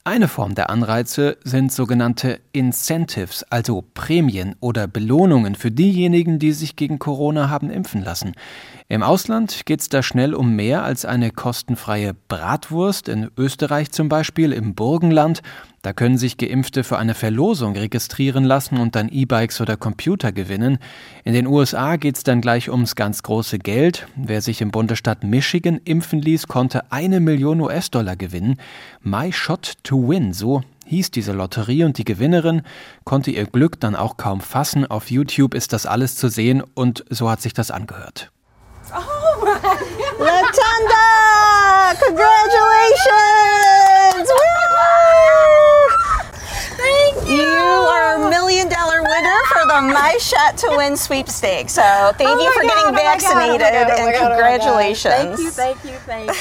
Eine 0.06 0.28
Form 0.28 0.54
der 0.54 0.70
Anreize 0.70 1.36
sind 1.42 1.72
sogenannte 1.72 2.38
Incentives, 2.52 3.42
also 3.50 3.82
Prämien 3.92 4.54
oder 4.60 4.86
Belohnungen 4.86 5.56
für 5.56 5.72
diejenigen, 5.72 6.38
die 6.38 6.52
sich 6.52 6.76
gegen 6.76 7.00
Corona 7.00 7.50
haben 7.50 7.70
impfen 7.70 8.04
lassen. 8.04 8.34
Im 8.88 9.02
Ausland 9.02 9.66
geht 9.66 9.80
es 9.80 9.88
da 9.88 10.00
schnell 10.00 10.32
um 10.32 10.54
mehr 10.54 10.84
als 10.84 11.04
eine 11.04 11.32
kostenfreie 11.32 12.14
Bratwurst. 12.28 13.08
In 13.08 13.28
Österreich 13.36 13.90
zum 13.90 14.08
Beispiel, 14.08 14.52
im 14.52 14.76
Burgenland, 14.76 15.42
da 15.82 15.92
können 15.92 16.18
sich 16.18 16.36
Geimpfte 16.36 16.84
für 16.84 16.96
eine 16.96 17.14
Verlosung 17.14 17.74
registrieren 17.74 18.44
lassen 18.44 18.78
und 18.78 18.94
dann 18.94 19.08
E-Bikes 19.08 19.60
oder 19.60 19.76
Computer 19.76 20.30
gewinnen. 20.30 20.78
In 21.24 21.34
den 21.34 21.48
USA 21.48 21.96
geht 21.96 22.16
es 22.16 22.22
dann 22.22 22.40
gleich 22.40 22.70
ums 22.70 22.94
ganz 22.94 23.24
große 23.24 23.58
Geld. 23.58 24.06
Wer 24.14 24.40
sich 24.40 24.60
im 24.60 24.70
Bundesstaat 24.70 25.24
Michigan 25.24 25.80
impfen 25.84 26.22
ließ, 26.22 26.46
konnte 26.46 26.92
eine 26.92 27.18
Million 27.18 27.60
US-Dollar 27.60 28.14
gewinnen. 28.14 28.60
My 29.02 29.32
Shot 29.32 29.74
to 29.82 30.08
Win, 30.08 30.32
so 30.32 30.62
hieß 30.86 31.10
diese 31.10 31.32
Lotterie 31.32 31.82
und 31.82 31.98
die 31.98 32.04
Gewinnerin 32.04 32.62
konnte 33.02 33.32
ihr 33.32 33.46
Glück 33.46 33.80
dann 33.80 33.96
auch 33.96 34.16
kaum 34.16 34.40
fassen. 34.40 34.86
Auf 34.86 35.10
YouTube 35.10 35.54
ist 35.54 35.72
das 35.72 35.86
alles 35.86 36.14
zu 36.14 36.28
sehen 36.28 36.62
und 36.74 37.04
so 37.10 37.28
hat 37.28 37.42
sich 37.42 37.52
das 37.52 37.72
angehört. 37.72 38.30
Oh. 39.38 39.44
Latanda! 40.18 41.94
Congratulations! 42.00 44.30
Thank 46.76 47.28
you! 47.28 47.36
You 47.36 47.44
are 47.44 48.14
a 48.16 48.18
million 48.30 48.68
dollar 48.68 49.02
winner 49.02 49.40
for 49.48 49.66
the 49.66 49.80
My 49.92 50.16
Shot 50.20 50.56
to 50.58 50.68
Win 50.76 50.96
sweepstakes. 50.96 51.72
So 51.74 51.82
thank 52.16 52.30
oh 52.30 52.42
you 52.42 52.52
for 52.52 52.62
God, 52.62 52.68
getting 52.68 52.94
oh 52.94 52.96
vaccinated 52.96 53.62
oh 53.62 53.70
God, 53.70 53.90
and 53.90 54.12
God, 54.12 54.28
congratulations. 54.28 55.54
Thank 55.54 55.84
you, 55.84 55.84
thank 55.84 55.84
you, 55.84 55.92
thank 56.06 56.30
you. 56.30 56.34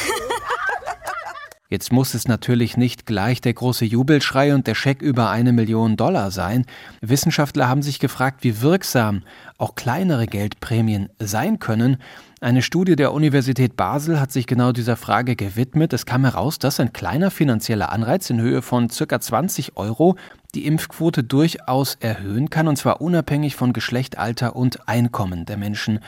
Jetzt 1.67 1.91
muss 1.91 2.13
es 2.13 2.27
natürlich 2.27 2.77
nicht 2.77 3.07
gleich 3.07 3.41
der 3.41 3.53
große 3.53 3.85
Jubelschrei 3.85 4.53
und 4.53 4.67
der 4.67 4.75
Scheck 4.75 5.01
über 5.01 5.31
eine 5.31 5.51
Million 5.51 5.97
Dollar 5.97 6.29
sein. 6.29 6.67
Wissenschaftler 7.01 7.67
haben 7.67 7.81
sich 7.81 7.97
gefragt, 7.99 8.43
wie 8.43 8.61
wirksam 8.61 9.23
auch 9.57 9.73
kleinere 9.73 10.27
Geldprämien 10.27 11.09
sein 11.19 11.57
können. 11.59 11.97
Eine 12.45 12.61
Studie 12.61 12.95
der 12.95 13.11
Universität 13.11 13.75
Basel 13.75 14.19
hat 14.19 14.31
sich 14.31 14.45
genau 14.45 14.71
dieser 14.71 14.97
Frage 14.97 15.35
gewidmet. 15.35 15.93
Es 15.93 16.05
kam 16.05 16.25
heraus, 16.25 16.59
dass 16.59 16.79
ein 16.79 16.93
kleiner 16.93 17.31
finanzieller 17.31 17.91
Anreiz 17.91 18.29
in 18.29 18.39
Höhe 18.39 18.61
von 18.61 18.89
ca. 18.89 19.19
20 19.19 19.77
Euro 19.77 20.15
die 20.53 20.67
Impfquote 20.67 21.23
durchaus 21.23 21.95
erhöhen 21.95 22.51
kann, 22.51 22.67
und 22.67 22.75
zwar 22.75 23.01
unabhängig 23.01 23.55
von 23.55 23.73
Geschlecht, 23.73 24.19
Alter 24.19 24.55
und 24.55 24.87
Einkommen 24.87 25.47
der 25.47 25.57
Menschen. 25.57 26.01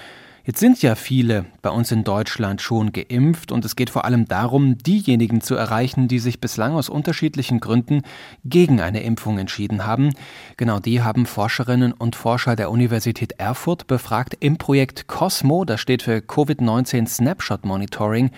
Jetzt 0.47 0.61
sind 0.61 0.81
ja 0.81 0.95
viele 0.95 1.43
bei 1.61 1.69
uns 1.69 1.91
in 1.91 2.05
Deutschland 2.05 2.61
schon 2.61 2.93
geimpft 2.93 3.51
und 3.51 3.65
es 3.65 3.75
geht 3.75 3.89
vor 3.89 4.05
allem 4.05 4.29
darum, 4.29 4.77
diejenigen 4.77 5.41
zu 5.41 5.55
erreichen, 5.55 6.07
die 6.07 6.19
sich 6.19 6.39
bislang 6.39 6.73
aus 6.73 6.87
unterschiedlichen 6.87 7.59
Gründen 7.59 8.03
gegen 8.45 8.79
eine 8.79 9.03
Impfung 9.03 9.39
entschieden 9.39 9.85
haben. 9.85 10.13
Genau 10.55 10.79
die 10.79 11.01
haben 11.01 11.25
Forscherinnen 11.25 11.91
und 11.91 12.15
Forscher 12.15 12.55
der 12.55 12.71
Universität 12.71 13.33
Erfurt 13.33 13.87
befragt 13.87 14.37
im 14.39 14.57
Projekt 14.57 15.07
COSMO, 15.07 15.65
das 15.65 15.81
steht 15.81 16.01
für 16.01 16.19
Covid-19 16.19 17.09
Snapshot 17.09 17.65
Monitoring. 17.65 18.31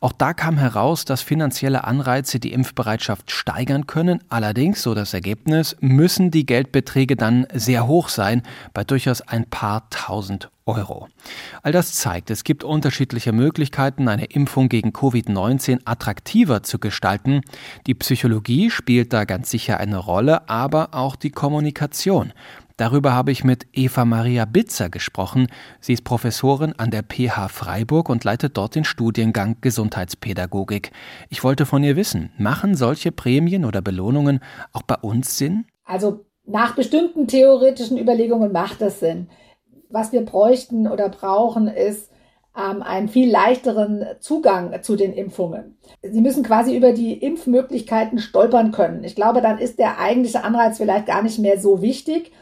Auch 0.00 0.12
da 0.12 0.34
kam 0.34 0.58
heraus, 0.58 1.04
dass 1.04 1.22
finanzielle 1.22 1.84
Anreize 1.84 2.38
die 2.38 2.52
Impfbereitschaft 2.52 3.30
steigern 3.30 3.86
können. 3.86 4.20
Allerdings, 4.28 4.82
so 4.82 4.94
das 4.94 5.14
Ergebnis, 5.14 5.76
müssen 5.80 6.30
die 6.30 6.46
Geldbeträge 6.46 7.16
dann 7.16 7.46
sehr 7.52 7.86
hoch 7.86 8.08
sein, 8.08 8.42
bei 8.74 8.84
durchaus 8.84 9.20
ein 9.22 9.46
paar 9.46 9.88
tausend 9.90 10.50
Euro. 10.66 11.08
All 11.62 11.70
das 11.70 11.92
zeigt, 11.92 12.30
es 12.30 12.42
gibt 12.42 12.64
unterschiedliche 12.64 13.32
Möglichkeiten, 13.32 14.08
eine 14.08 14.24
Impfung 14.24 14.68
gegen 14.68 14.90
Covid-19 14.90 15.82
attraktiver 15.84 16.64
zu 16.64 16.80
gestalten. 16.80 17.42
Die 17.86 17.94
Psychologie 17.94 18.70
spielt 18.70 19.12
da 19.12 19.24
ganz 19.24 19.50
sicher 19.50 19.78
eine 19.78 19.98
Rolle, 19.98 20.48
aber 20.48 20.88
auch 20.92 21.14
die 21.14 21.30
Kommunikation. 21.30 22.32
Darüber 22.76 23.14
habe 23.14 23.32
ich 23.32 23.42
mit 23.42 23.66
Eva 23.72 24.04
Maria 24.04 24.44
Bitzer 24.44 24.90
gesprochen. 24.90 25.46
Sie 25.80 25.94
ist 25.94 26.04
Professorin 26.04 26.74
an 26.76 26.90
der 26.90 27.02
PH 27.02 27.48
Freiburg 27.48 28.10
und 28.10 28.22
leitet 28.22 28.58
dort 28.58 28.74
den 28.74 28.84
Studiengang 28.84 29.56
Gesundheitspädagogik. 29.62 30.90
Ich 31.30 31.42
wollte 31.42 31.64
von 31.64 31.82
ihr 31.82 31.96
wissen, 31.96 32.32
machen 32.36 32.74
solche 32.74 33.12
Prämien 33.12 33.64
oder 33.64 33.80
Belohnungen 33.80 34.40
auch 34.74 34.82
bei 34.82 34.96
uns 34.96 35.38
Sinn? 35.38 35.64
Also 35.86 36.26
nach 36.44 36.74
bestimmten 36.74 37.26
theoretischen 37.26 37.96
Überlegungen 37.96 38.52
macht 38.52 38.82
das 38.82 39.00
Sinn. 39.00 39.30
Was 39.88 40.12
wir 40.12 40.26
bräuchten 40.26 40.86
oder 40.86 41.08
brauchen, 41.08 41.68
ist 41.68 42.10
ähm, 42.54 42.82
einen 42.82 43.08
viel 43.08 43.30
leichteren 43.30 44.04
Zugang 44.20 44.82
zu 44.82 44.96
den 44.96 45.14
Impfungen. 45.14 45.78
Sie 46.02 46.20
müssen 46.20 46.42
quasi 46.42 46.76
über 46.76 46.92
die 46.92 47.14
Impfmöglichkeiten 47.14 48.18
stolpern 48.18 48.70
können. 48.70 49.02
Ich 49.02 49.14
glaube, 49.14 49.40
dann 49.40 49.58
ist 49.58 49.78
der 49.78 49.98
eigentliche 49.98 50.44
Anreiz 50.44 50.76
vielleicht 50.76 51.06
gar 51.06 51.22
nicht 51.22 51.38
mehr 51.38 51.58
so 51.58 51.80
wichtig. 51.80 52.32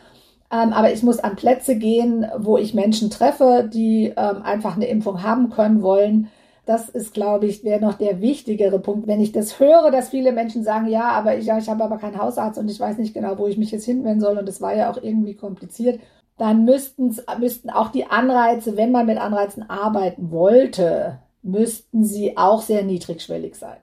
Ähm, 0.54 0.72
aber 0.72 0.92
ich 0.92 1.02
muss 1.02 1.18
an 1.18 1.34
Plätze 1.34 1.76
gehen, 1.76 2.26
wo 2.38 2.58
ich 2.58 2.74
Menschen 2.74 3.10
treffe, 3.10 3.68
die 3.72 4.12
ähm, 4.16 4.42
einfach 4.42 4.76
eine 4.76 4.86
Impfung 4.86 5.22
haben 5.22 5.50
können 5.50 5.82
wollen. 5.82 6.28
Das 6.64 6.88
ist, 6.88 7.12
glaube 7.12 7.46
ich, 7.46 7.64
wäre 7.64 7.80
noch 7.80 7.94
der 7.94 8.20
wichtigere 8.20 8.78
Punkt. 8.78 9.06
Wenn 9.08 9.20
ich 9.20 9.32
das 9.32 9.58
höre, 9.58 9.90
dass 9.90 10.10
viele 10.10 10.32
Menschen 10.32 10.62
sagen, 10.62 10.86
ja, 10.86 11.10
aber 11.10 11.36
ich, 11.36 11.46
ja, 11.46 11.58
ich 11.58 11.68
habe 11.68 11.82
aber 11.82 11.98
keinen 11.98 12.18
Hausarzt 12.18 12.58
und 12.58 12.70
ich 12.70 12.78
weiß 12.78 12.98
nicht 12.98 13.14
genau, 13.14 13.36
wo 13.38 13.48
ich 13.48 13.58
mich 13.58 13.72
jetzt 13.72 13.84
hinwenden 13.84 14.20
soll 14.20 14.38
und 14.38 14.48
es 14.48 14.60
war 14.60 14.74
ja 14.74 14.90
auch 14.90 15.02
irgendwie 15.02 15.34
kompliziert, 15.34 16.00
dann 16.38 16.64
müssten, 16.64 17.16
müssten 17.40 17.70
auch 17.70 17.90
die 17.90 18.06
Anreize, 18.06 18.76
wenn 18.76 18.92
man 18.92 19.06
mit 19.06 19.18
Anreizen 19.18 19.68
arbeiten 19.68 20.30
wollte, 20.30 21.18
müssten 21.42 22.04
sie 22.04 22.36
auch 22.36 22.62
sehr 22.62 22.84
niedrigschwellig 22.84 23.56
sein. 23.56 23.78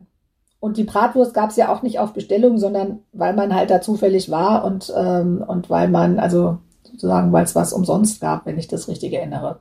Und 0.62 0.78
die 0.78 0.84
Bratwurst 0.84 1.34
gab 1.34 1.50
es 1.50 1.56
ja 1.56 1.74
auch 1.74 1.82
nicht 1.82 1.98
auf 1.98 2.14
Bestellung, 2.14 2.60
sondern 2.60 3.00
weil 3.14 3.34
man 3.34 3.56
halt 3.56 3.72
da 3.72 3.82
zufällig 3.82 4.30
war 4.30 4.64
und, 4.64 4.94
ähm, 4.96 5.44
und 5.46 5.72
weil 5.72 5.90
man, 5.90 6.20
also 6.20 6.60
sozusagen, 6.84 7.32
weil 7.32 7.44
es 7.44 7.56
was 7.56 7.74
umsonst 7.74 8.22
gab, 8.22 8.46
wenn 8.46 8.60
ich 8.60 8.68
das 8.68 8.88
richtig 8.88 9.12
erinnere. 9.12 9.60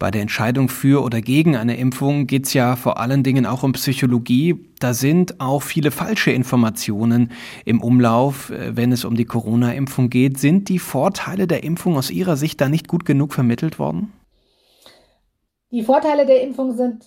Bei 0.00 0.10
der 0.10 0.22
Entscheidung 0.22 0.68
für 0.68 1.04
oder 1.04 1.20
gegen 1.20 1.54
eine 1.54 1.76
Impfung 1.76 2.26
geht 2.26 2.46
es 2.46 2.54
ja 2.54 2.74
vor 2.74 2.98
allen 2.98 3.22
Dingen 3.22 3.46
auch 3.46 3.62
um 3.62 3.70
Psychologie. 3.72 4.66
Da 4.80 4.94
sind 4.94 5.40
auch 5.40 5.62
viele 5.62 5.92
falsche 5.92 6.32
Informationen 6.32 7.30
im 7.64 7.80
Umlauf, 7.80 8.50
äh, 8.50 8.76
wenn 8.76 8.90
es 8.90 9.04
um 9.04 9.14
die 9.14 9.26
Corona-Impfung 9.26 10.10
geht. 10.10 10.38
Sind 10.38 10.68
die 10.68 10.80
Vorteile 10.80 11.46
der 11.46 11.62
Impfung 11.62 11.96
aus 11.96 12.10
Ihrer 12.10 12.36
Sicht 12.36 12.60
da 12.60 12.68
nicht 12.68 12.88
gut 12.88 13.04
genug 13.04 13.32
vermittelt 13.32 13.78
worden? 13.78 14.12
Die 15.70 15.84
Vorteile 15.84 16.26
der 16.26 16.42
Impfung 16.42 16.76
sind 16.76 17.04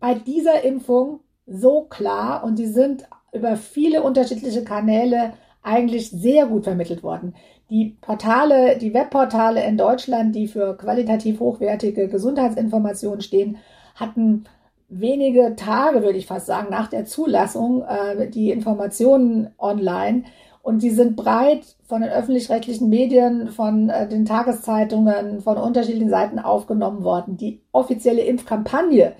bei 0.00 0.14
dieser 0.14 0.64
Impfung 0.64 1.20
so 1.46 1.82
klar 1.82 2.44
und 2.44 2.58
die 2.58 2.66
sind 2.66 3.04
über 3.32 3.56
viele 3.56 4.02
unterschiedliche 4.02 4.64
Kanäle 4.64 5.32
eigentlich 5.62 6.10
sehr 6.10 6.46
gut 6.46 6.64
vermittelt 6.64 7.02
worden. 7.02 7.34
Die 7.70 7.96
Portale, 8.00 8.78
die 8.78 8.92
Webportale 8.92 9.64
in 9.66 9.78
Deutschland, 9.78 10.34
die 10.34 10.46
für 10.46 10.76
qualitativ 10.76 11.40
hochwertige 11.40 12.08
Gesundheitsinformationen 12.08 13.22
stehen, 13.22 13.56
hatten 13.94 14.44
wenige 14.88 15.56
Tage, 15.56 16.02
würde 16.02 16.18
ich 16.18 16.26
fast 16.26 16.46
sagen, 16.46 16.68
nach 16.70 16.88
der 16.88 17.06
Zulassung 17.06 17.82
äh, 17.82 18.28
die 18.28 18.50
Informationen 18.50 19.50
online. 19.58 20.24
Und 20.62 20.82
die 20.82 20.90
sind 20.90 21.16
breit 21.16 21.76
von 21.84 22.02
den 22.02 22.10
öffentlich-rechtlichen 22.10 22.88
Medien, 22.88 23.48
von 23.48 23.88
äh, 23.88 24.08
den 24.08 24.24
Tageszeitungen, 24.24 25.40
von 25.40 25.56
unterschiedlichen 25.56 26.10
Seiten 26.10 26.38
aufgenommen 26.38 27.02
worden. 27.02 27.36
Die 27.36 27.60
offizielle 27.72 28.22
Impfkampagne 28.22 29.14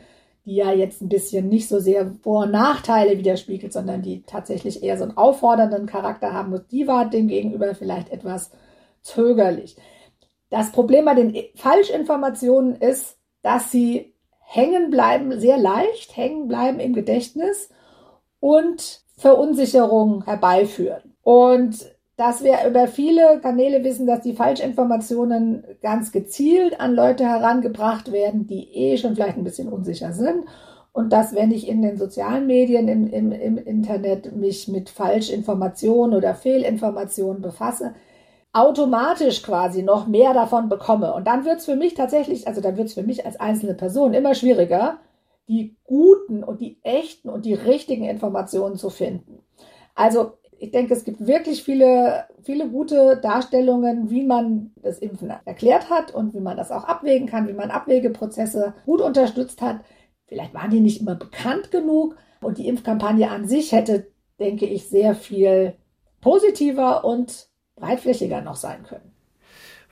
die 0.44 0.56
ja 0.56 0.72
jetzt 0.72 1.00
ein 1.00 1.08
bisschen 1.08 1.48
nicht 1.48 1.68
so 1.68 1.78
sehr 1.80 2.12
Vor- 2.22 2.44
und 2.44 2.52
Nachteile 2.52 3.18
widerspiegelt, 3.18 3.72
sondern 3.72 4.02
die 4.02 4.22
tatsächlich 4.22 4.82
eher 4.82 4.98
so 4.98 5.04
einen 5.04 5.16
auffordernden 5.16 5.86
Charakter 5.86 6.32
haben 6.32 6.50
muss, 6.50 6.66
die 6.66 6.86
war 6.86 7.08
demgegenüber 7.08 7.74
vielleicht 7.74 8.10
etwas 8.10 8.50
zögerlich. 9.02 9.76
Das 10.50 10.72
Problem 10.72 11.06
bei 11.06 11.14
den 11.14 11.34
Falschinformationen 11.54 12.76
ist, 12.76 13.18
dass 13.42 13.70
sie 13.70 14.14
hängen 14.40 14.90
bleiben, 14.90 15.40
sehr 15.40 15.58
leicht 15.58 16.16
hängen 16.16 16.46
bleiben 16.46 16.78
im 16.78 16.92
Gedächtnis 16.92 17.70
und 18.40 19.02
Verunsicherung 19.16 20.24
herbeiführen. 20.24 21.16
Und 21.22 21.93
dass 22.16 22.44
wir 22.44 22.58
über 22.68 22.86
viele 22.86 23.40
Kanäle 23.40 23.82
wissen, 23.82 24.06
dass 24.06 24.20
die 24.20 24.34
Falschinformationen 24.34 25.64
ganz 25.82 26.12
gezielt 26.12 26.80
an 26.80 26.94
Leute 26.94 27.24
herangebracht 27.24 28.12
werden, 28.12 28.46
die 28.46 28.72
eh 28.72 28.96
schon 28.96 29.14
vielleicht 29.14 29.36
ein 29.36 29.44
bisschen 29.44 29.68
unsicher 29.68 30.12
sind. 30.12 30.44
Und 30.92 31.12
dass, 31.12 31.34
wenn 31.34 31.50
ich 31.50 31.66
in 31.66 31.82
den 31.82 31.96
sozialen 31.96 32.46
Medien, 32.46 32.86
im, 32.86 33.08
im, 33.08 33.32
im 33.32 33.58
Internet 33.58 34.36
mich 34.36 34.68
mit 34.68 34.90
Falschinformationen 34.90 36.16
oder 36.16 36.36
Fehlinformationen 36.36 37.42
befasse, 37.42 37.94
automatisch 38.52 39.42
quasi 39.42 39.82
noch 39.82 40.06
mehr 40.06 40.32
davon 40.32 40.68
bekomme. 40.68 41.12
Und 41.12 41.26
dann 41.26 41.44
wird 41.44 41.58
es 41.58 41.64
für 41.64 41.74
mich 41.74 41.94
tatsächlich, 41.94 42.46
also 42.46 42.60
dann 42.60 42.76
wird 42.76 42.86
es 42.86 42.94
für 42.94 43.02
mich 43.02 43.26
als 43.26 43.40
einzelne 43.40 43.74
Person 43.74 44.14
immer 44.14 44.36
schwieriger, 44.36 44.98
die 45.48 45.76
guten 45.82 46.44
und 46.44 46.60
die 46.60 46.78
echten 46.84 47.28
und 47.28 47.44
die 47.44 47.54
richtigen 47.54 48.04
Informationen 48.04 48.76
zu 48.76 48.88
finden. 48.88 49.40
Also 49.96 50.34
ich 50.64 50.70
denke, 50.70 50.94
es 50.94 51.04
gibt 51.04 51.26
wirklich 51.26 51.62
viele, 51.62 52.24
viele 52.42 52.68
gute 52.68 53.18
Darstellungen, 53.18 54.10
wie 54.10 54.24
man 54.24 54.72
das 54.82 54.98
Impfen 54.98 55.30
erklärt 55.44 55.90
hat 55.90 56.14
und 56.14 56.32
wie 56.34 56.40
man 56.40 56.56
das 56.56 56.70
auch 56.70 56.84
abwägen 56.84 57.28
kann, 57.28 57.46
wie 57.48 57.52
man 57.52 57.70
Abwägeprozesse 57.70 58.74
gut 58.86 59.02
unterstützt 59.02 59.60
hat. 59.60 59.80
Vielleicht 60.26 60.54
waren 60.54 60.70
die 60.70 60.80
nicht 60.80 61.02
immer 61.02 61.16
bekannt 61.16 61.70
genug 61.70 62.16
und 62.40 62.56
die 62.56 62.66
Impfkampagne 62.66 63.30
an 63.30 63.46
sich 63.46 63.72
hätte, 63.72 64.10
denke 64.40 64.64
ich, 64.66 64.88
sehr 64.88 65.14
viel 65.14 65.74
positiver 66.22 67.04
und 67.04 67.48
breitflächiger 67.76 68.40
noch 68.40 68.56
sein 68.56 68.84
können. 68.84 69.13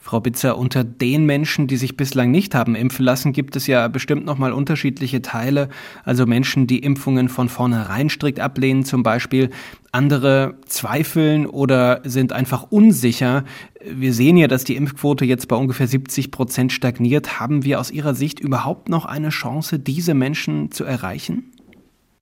Frau 0.03 0.19
Bitzer, 0.19 0.59
unter 0.59 0.83
den 0.83 1.27
Menschen, 1.27 1.69
die 1.69 1.77
sich 1.77 1.97
bislang 1.97 2.33
nicht 2.33 2.57
haben 2.57 2.75
impfen 2.75 3.05
lassen, 3.05 3.33
gibt 3.33 3.55
es 3.55 3.69
ja 3.69 3.87
bestimmt 3.87 4.27
noch 4.27 4.37
mal 4.37 4.53
unterschiedliche 4.53 5.23
Teile. 5.23 5.69
Also 6.05 6.27
Menschen, 6.27 6.67
die 6.67 6.81
Impfungen 6.81 7.29
von 7.29 7.49
vornherein 7.49 8.11
strikt 8.11 8.41
ablehnen 8.41 8.85
zum 8.85 9.05
Beispiel. 9.05 9.51
Andere 9.93 10.57
zweifeln 10.67 11.47
oder 11.47 12.01
sind 12.03 12.33
einfach 12.33 12.67
unsicher. 12.71 13.45
Wir 13.89 14.13
sehen 14.13 14.37
ja, 14.37 14.49
dass 14.49 14.65
die 14.65 14.75
Impfquote 14.75 15.25
jetzt 15.25 15.47
bei 15.47 15.55
ungefähr 15.55 15.87
70 15.87 16.33
Prozent 16.33 16.73
stagniert. 16.73 17.39
Haben 17.39 17.63
wir 17.63 17.79
aus 17.79 17.93
Ihrer 17.93 18.17
Sicht 18.17 18.41
überhaupt 18.41 18.89
noch 18.89 19.05
eine 19.05 19.29
Chance, 19.29 19.79
diese 19.79 20.15
Menschen 20.15 20.73
zu 20.73 20.83
erreichen? 20.83 21.53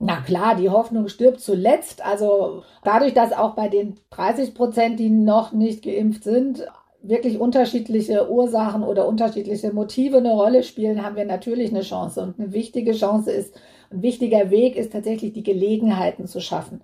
Na 0.01 0.21
klar, 0.21 0.55
die 0.55 0.69
Hoffnung 0.69 1.09
stirbt 1.09 1.41
zuletzt. 1.41 2.05
Also 2.05 2.63
dadurch, 2.85 3.15
dass 3.15 3.33
auch 3.33 3.55
bei 3.55 3.69
den 3.69 3.97
30 4.11 4.55
Prozent, 4.55 5.01
die 5.01 5.09
noch 5.09 5.53
nicht 5.53 5.83
geimpft 5.83 6.25
sind, 6.25 6.67
wirklich 7.03 7.39
unterschiedliche 7.39 8.31
Ursachen 8.31 8.83
oder 8.83 9.09
unterschiedliche 9.09 9.73
Motive 9.73 10.19
eine 10.19 10.33
Rolle 10.33 10.63
spielen, 10.63 11.03
haben 11.03 11.17
wir 11.17 11.25
natürlich 11.25 11.71
eine 11.71 11.83
Chance. 11.83 12.23
Und 12.23 12.39
eine 12.39 12.53
wichtige 12.53 12.93
Chance 12.93 13.31
ist, 13.31 13.55
ein 13.91 14.03
wichtiger 14.03 14.51
Weg 14.51 14.77
ist 14.77 14.93
tatsächlich 14.93 15.33
die 15.33 15.43
Gelegenheiten 15.43 16.27
zu 16.27 16.41
schaffen. 16.41 16.83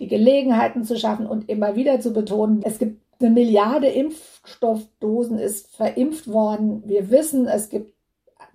Die 0.00 0.08
Gelegenheiten 0.08 0.84
zu 0.84 0.98
schaffen 0.98 1.26
und 1.26 1.48
immer 1.48 1.76
wieder 1.76 2.00
zu 2.00 2.12
betonen, 2.12 2.62
es 2.64 2.78
gibt 2.78 3.00
eine 3.20 3.30
Milliarde 3.30 3.86
Impfstoffdosen 3.86 5.38
ist 5.38 5.74
verimpft 5.74 6.28
worden. 6.28 6.82
Wir 6.84 7.10
wissen, 7.10 7.46
es 7.46 7.68
gibt 7.70 7.94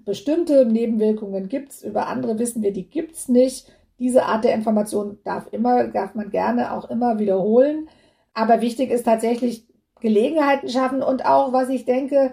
bestimmte 0.06 0.66
Nebenwirkungen 0.66 1.50
gibt's, 1.50 1.84
über 1.84 2.08
andere 2.08 2.40
wissen 2.40 2.62
wir, 2.62 2.74
die 2.74 2.90
gibt's 2.90 3.30
nicht. 3.30 3.72
Diese 4.00 4.26
Art 4.26 4.44
der 4.44 4.54
Information 4.54 5.20
darf 5.24 5.48
immer, 5.52 5.88
darf 5.88 6.16
man 6.16 6.30
gerne 6.30 6.74
auch 6.74 6.90
immer 6.90 7.20
wiederholen. 7.20 7.90
Aber 8.34 8.62
wichtig 8.62 8.92
ist 8.92 9.04
tatsächlich 9.04 9.68
Gelegenheiten 10.02 10.70
schaffen 10.70 11.02
und 11.02 11.26
auch, 11.26 11.54
was 11.54 11.70
ich 11.70 11.86
denke, 11.86 12.32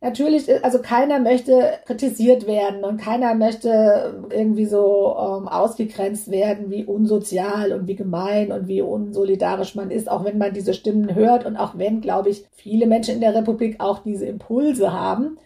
natürlich, 0.00 0.64
also 0.64 0.80
keiner 0.80 1.18
möchte 1.18 1.72
kritisiert 1.84 2.46
werden 2.46 2.84
und 2.84 3.00
keiner 3.00 3.34
möchte 3.34 4.24
irgendwie 4.30 4.66
so 4.66 5.16
ähm, 5.18 5.48
ausgegrenzt 5.48 6.30
werden, 6.30 6.70
wie 6.70 6.84
unsozial 6.84 7.72
und 7.72 7.88
wie 7.88 7.96
gemein 7.96 8.52
und 8.52 8.68
wie 8.68 8.82
unsolidarisch 8.82 9.74
man 9.74 9.90
ist, 9.90 10.10
auch 10.10 10.24
wenn 10.24 10.38
man 10.38 10.54
diese 10.54 10.74
Stimmen 10.74 11.14
hört 11.14 11.44
und 11.46 11.56
auch 11.56 11.76
wenn, 11.76 12.00
glaube 12.00 12.30
ich, 12.30 12.44
viele 12.52 12.86
Menschen 12.86 13.16
in 13.16 13.20
der 13.20 13.34
Republik 13.34 13.76
auch 13.80 13.98
diese 14.00 14.26
Impulse 14.26 14.92
haben. 14.92 15.38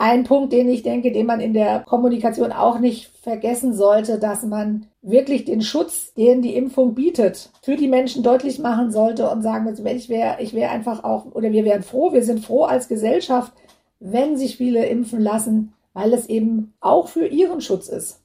Ein 0.00 0.24
Punkt, 0.24 0.54
den 0.54 0.70
ich 0.70 0.82
denke, 0.82 1.12
den 1.12 1.26
man 1.26 1.40
in 1.40 1.52
der 1.52 1.80
Kommunikation 1.80 2.52
auch 2.52 2.78
nicht 2.78 3.10
vergessen 3.22 3.74
sollte, 3.74 4.18
dass 4.18 4.42
man 4.44 4.86
wirklich 5.02 5.44
den 5.44 5.60
Schutz, 5.60 6.14
den 6.14 6.40
die 6.40 6.56
Impfung 6.56 6.94
bietet, 6.94 7.50
für 7.60 7.76
die 7.76 7.86
Menschen 7.86 8.22
deutlich 8.22 8.58
machen 8.58 8.90
sollte 8.90 9.28
und 9.28 9.42
sagen 9.42 9.64
muss, 9.64 9.78
ich 9.78 10.08
wäre 10.08 10.38
ich 10.40 10.54
wäre 10.54 10.70
einfach 10.70 11.04
auch, 11.04 11.26
oder 11.34 11.52
wir 11.52 11.66
wären 11.66 11.82
froh, 11.82 12.14
wir 12.14 12.24
sind 12.24 12.42
froh 12.42 12.64
als 12.64 12.88
Gesellschaft, 12.88 13.52
wenn 13.98 14.38
sich 14.38 14.56
viele 14.56 14.86
impfen 14.86 15.20
lassen, 15.20 15.74
weil 15.92 16.14
es 16.14 16.30
eben 16.30 16.72
auch 16.80 17.08
für 17.08 17.26
ihren 17.26 17.60
Schutz 17.60 17.88
ist. 17.88 18.19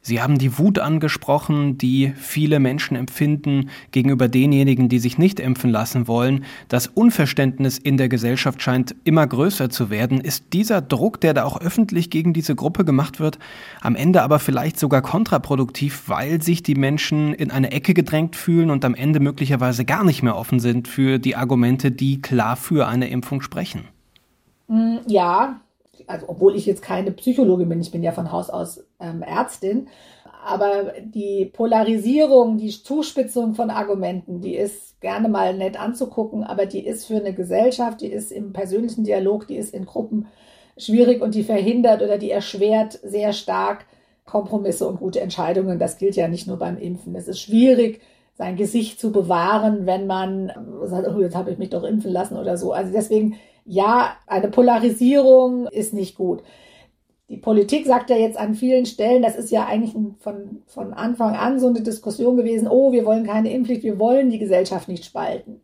Sie 0.00 0.22
haben 0.22 0.38
die 0.38 0.58
Wut 0.58 0.78
angesprochen, 0.78 1.76
die 1.76 2.12
viele 2.16 2.60
Menschen 2.60 2.96
empfinden 2.96 3.68
gegenüber 3.90 4.28
denjenigen, 4.28 4.88
die 4.88 5.00
sich 5.00 5.18
nicht 5.18 5.40
impfen 5.40 5.70
lassen 5.70 6.06
wollen. 6.06 6.44
Das 6.68 6.86
Unverständnis 6.86 7.78
in 7.78 7.96
der 7.96 8.08
Gesellschaft 8.08 8.62
scheint 8.62 8.94
immer 9.04 9.26
größer 9.26 9.70
zu 9.70 9.90
werden. 9.90 10.20
Ist 10.20 10.52
dieser 10.52 10.80
Druck, 10.80 11.20
der 11.20 11.34
da 11.34 11.44
auch 11.44 11.60
öffentlich 11.60 12.10
gegen 12.10 12.32
diese 12.32 12.54
Gruppe 12.54 12.84
gemacht 12.84 13.18
wird, 13.18 13.38
am 13.80 13.96
Ende 13.96 14.22
aber 14.22 14.38
vielleicht 14.38 14.78
sogar 14.78 15.02
kontraproduktiv, 15.02 16.04
weil 16.06 16.42
sich 16.42 16.62
die 16.62 16.76
Menschen 16.76 17.34
in 17.34 17.50
eine 17.50 17.72
Ecke 17.72 17.92
gedrängt 17.92 18.36
fühlen 18.36 18.70
und 18.70 18.84
am 18.84 18.94
Ende 18.94 19.20
möglicherweise 19.20 19.84
gar 19.84 20.04
nicht 20.04 20.22
mehr 20.22 20.36
offen 20.36 20.60
sind 20.60 20.88
für 20.88 21.18
die 21.18 21.36
Argumente, 21.36 21.90
die 21.90 22.22
klar 22.22 22.56
für 22.56 22.86
eine 22.86 23.08
Impfung 23.08 23.42
sprechen? 23.42 23.84
Mm, 24.68 24.98
ja, 25.06 25.60
also 26.08 26.26
obwohl 26.28 26.56
ich 26.56 26.66
jetzt 26.66 26.82
keine 26.82 27.12
Psychologin 27.12 27.68
bin, 27.68 27.80
ich 27.80 27.90
bin 27.90 28.02
ja 28.02 28.12
von 28.12 28.32
Haus 28.32 28.50
aus 28.50 28.84
ähm, 29.00 29.22
Ärztin, 29.22 29.88
aber 30.44 30.92
die 31.02 31.44
Polarisierung, 31.44 32.58
die 32.58 32.70
Zuspitzung 32.70 33.54
von 33.54 33.70
Argumenten, 33.70 34.40
die 34.40 34.56
ist 34.56 35.00
gerne 35.00 35.28
mal 35.28 35.54
nett 35.54 35.78
anzugucken, 35.78 36.42
aber 36.44 36.66
die 36.66 36.86
ist 36.86 37.06
für 37.06 37.16
eine 37.16 37.34
Gesellschaft, 37.34 38.00
die 38.00 38.08
ist 38.08 38.32
im 38.32 38.52
persönlichen 38.52 39.04
Dialog, 39.04 39.46
die 39.46 39.56
ist 39.56 39.74
in 39.74 39.84
Gruppen 39.84 40.26
schwierig 40.76 41.22
und 41.22 41.34
die 41.34 41.42
verhindert 41.42 42.02
oder 42.02 42.18
die 42.18 42.30
erschwert 42.30 42.98
sehr 43.02 43.32
stark 43.32 43.86
Kompromisse 44.24 44.86
und 44.86 45.00
gute 45.00 45.20
Entscheidungen. 45.20 45.78
Das 45.78 45.98
gilt 45.98 46.16
ja 46.16 46.28
nicht 46.28 46.46
nur 46.46 46.58
beim 46.58 46.78
Impfen. 46.78 47.14
Es 47.14 47.28
ist 47.28 47.40
schwierig, 47.40 48.00
sein 48.34 48.56
Gesicht 48.56 49.00
zu 49.00 49.10
bewahren, 49.10 49.86
wenn 49.86 50.06
man 50.06 50.52
sagt, 50.84 51.08
oh, 51.08 51.20
jetzt 51.20 51.34
habe 51.34 51.50
ich 51.50 51.58
mich 51.58 51.70
doch 51.70 51.82
impfen 51.82 52.12
lassen 52.12 52.36
oder 52.36 52.56
so. 52.56 52.72
Also 52.72 52.92
deswegen 52.92 53.34
ja, 53.68 54.16
eine 54.26 54.48
Polarisierung 54.48 55.66
ist 55.68 55.92
nicht 55.92 56.16
gut. 56.16 56.42
Die 57.28 57.36
Politik 57.36 57.86
sagt 57.86 58.08
ja 58.08 58.16
jetzt 58.16 58.38
an 58.38 58.54
vielen 58.54 58.86
Stellen, 58.86 59.20
das 59.20 59.36
ist 59.36 59.50
ja 59.50 59.66
eigentlich 59.66 59.94
von, 60.20 60.62
von 60.66 60.94
Anfang 60.94 61.36
an 61.36 61.60
so 61.60 61.68
eine 61.68 61.82
Diskussion 61.82 62.38
gewesen, 62.38 62.66
oh, 62.66 62.92
wir 62.92 63.04
wollen 63.04 63.26
keine 63.26 63.52
Impfpflicht, 63.52 63.82
wir 63.82 63.98
wollen 63.98 64.30
die 64.30 64.38
Gesellschaft 64.38 64.88
nicht 64.88 65.04
spalten. 65.04 65.60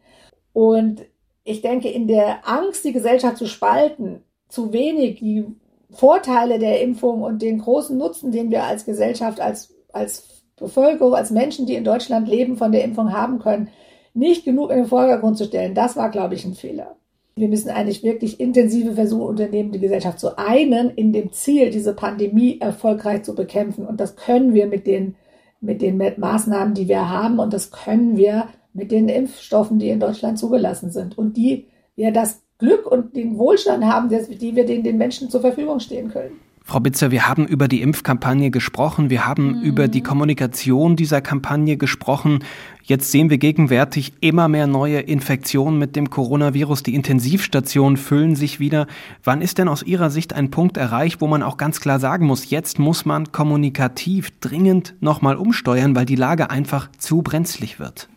Und 0.52 1.06
ich 1.44 1.62
denke, 1.62 1.88
in 1.88 2.06
der 2.06 2.46
Angst, 2.46 2.84
die 2.84 2.92
Gesellschaft 2.92 3.38
zu 3.38 3.46
spalten, 3.46 4.22
zu 4.48 4.74
wenig 4.74 5.20
die 5.20 5.46
Vorteile 5.90 6.58
der 6.58 6.82
Impfung 6.82 7.22
und 7.22 7.40
den 7.40 7.58
großen 7.58 7.96
Nutzen, 7.96 8.32
den 8.32 8.50
wir 8.50 8.64
als 8.64 8.84
Gesellschaft, 8.84 9.40
als, 9.40 9.74
als 9.92 10.42
Bevölkerung, 10.56 11.14
als 11.14 11.30
Menschen, 11.30 11.64
die 11.64 11.74
in 11.74 11.84
Deutschland 11.84 12.28
leben, 12.28 12.58
von 12.58 12.70
der 12.70 12.84
Impfung 12.84 13.14
haben 13.14 13.38
können, 13.38 13.68
nicht 14.12 14.44
genug 14.44 14.70
in 14.70 14.76
den 14.76 14.86
Vordergrund 14.86 15.38
zu 15.38 15.46
stellen, 15.46 15.74
das 15.74 15.96
war, 15.96 16.10
glaube 16.10 16.34
ich, 16.34 16.44
ein 16.44 16.54
Fehler. 16.54 16.96
Wir 17.36 17.48
müssen 17.48 17.70
eigentlich 17.70 18.04
wirklich 18.04 18.38
intensive 18.38 18.92
Versuche 18.92 19.24
unternehmen, 19.24 19.72
die 19.72 19.80
Gesellschaft 19.80 20.20
zu 20.20 20.38
einen, 20.38 20.90
in 20.90 21.12
dem 21.12 21.32
Ziel, 21.32 21.70
diese 21.70 21.92
Pandemie 21.92 22.60
erfolgreich 22.60 23.24
zu 23.24 23.34
bekämpfen. 23.34 23.86
Und 23.86 24.00
das 24.00 24.14
können 24.14 24.54
wir 24.54 24.66
mit 24.66 24.86
den, 24.86 25.16
mit 25.60 25.82
den 25.82 25.96
Maßnahmen, 26.16 26.74
die 26.74 26.88
wir 26.88 27.08
haben. 27.08 27.40
Und 27.40 27.52
das 27.52 27.72
können 27.72 28.16
wir 28.16 28.48
mit 28.72 28.92
den 28.92 29.08
Impfstoffen, 29.08 29.78
die 29.78 29.88
in 29.88 30.00
Deutschland 30.00 30.38
zugelassen 30.38 30.90
sind. 30.90 31.18
Und 31.18 31.36
die 31.36 31.66
wir 31.96 32.12
das 32.12 32.42
Glück 32.58 32.86
und 32.86 33.16
den 33.16 33.36
Wohlstand 33.38 33.84
haben, 33.84 34.08
die 34.08 34.54
wir 34.54 34.64
den, 34.64 34.84
den 34.84 34.96
Menschen 34.96 35.28
zur 35.28 35.40
Verfügung 35.40 35.80
stehen 35.80 36.10
können. 36.10 36.38
Frau 36.66 36.80
Bitzer, 36.80 37.10
wir 37.10 37.28
haben 37.28 37.46
über 37.46 37.68
die 37.68 37.82
Impfkampagne 37.82 38.50
gesprochen, 38.50 39.10
wir 39.10 39.26
haben 39.26 39.58
mhm. 39.58 39.62
über 39.62 39.86
die 39.86 40.02
Kommunikation 40.02 40.96
dieser 40.96 41.20
Kampagne 41.20 41.76
gesprochen. 41.76 42.42
Jetzt 42.82 43.12
sehen 43.12 43.28
wir 43.28 43.36
gegenwärtig 43.36 44.14
immer 44.20 44.48
mehr 44.48 44.66
neue 44.66 45.00
Infektionen 45.00 45.78
mit 45.78 45.94
dem 45.94 46.08
Coronavirus. 46.08 46.82
Die 46.82 46.94
Intensivstationen 46.94 47.98
füllen 47.98 48.34
sich 48.34 48.60
wieder. 48.60 48.86
Wann 49.22 49.42
ist 49.42 49.58
denn 49.58 49.68
aus 49.68 49.82
Ihrer 49.82 50.08
Sicht 50.08 50.32
ein 50.32 50.50
Punkt 50.50 50.78
erreicht, 50.78 51.20
wo 51.20 51.26
man 51.26 51.42
auch 51.42 51.58
ganz 51.58 51.80
klar 51.80 52.00
sagen 52.00 52.24
muss, 52.26 52.48
jetzt 52.48 52.78
muss 52.78 53.04
man 53.04 53.30
kommunikativ 53.30 54.30
dringend 54.40 54.94
nochmal 55.00 55.36
umsteuern, 55.36 55.94
weil 55.94 56.06
die 56.06 56.16
Lage 56.16 56.48
einfach 56.48 56.90
zu 56.96 57.20
brenzlig 57.20 57.78
wird? 57.78 58.08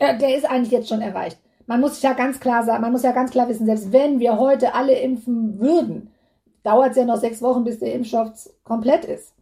Ja, 0.00 0.12
der 0.12 0.36
ist 0.36 0.48
eigentlich 0.48 0.70
jetzt 0.70 0.88
schon 0.88 1.00
erreicht. 1.00 1.38
Man 1.66 1.80
muss 1.80 2.00
ja 2.00 2.12
ganz 2.12 2.38
klar 2.38 2.64
sagen, 2.64 2.80
man 2.80 2.92
muss 2.92 3.02
ja 3.02 3.10
ganz 3.10 3.32
klar 3.32 3.48
wissen, 3.48 3.66
selbst 3.66 3.92
wenn 3.92 4.20
wir 4.20 4.38
heute 4.38 4.74
alle 4.74 4.96
impfen 5.00 5.58
würden, 5.58 6.10
dauert 6.68 6.90
es 6.90 6.96
ja 6.96 7.04
noch 7.06 7.16
sechs 7.16 7.40
Wochen, 7.40 7.64
bis 7.64 7.78
der 7.78 7.94
Impfstoff 7.94 8.50
komplett 8.62 9.06
ist. 9.06 9.32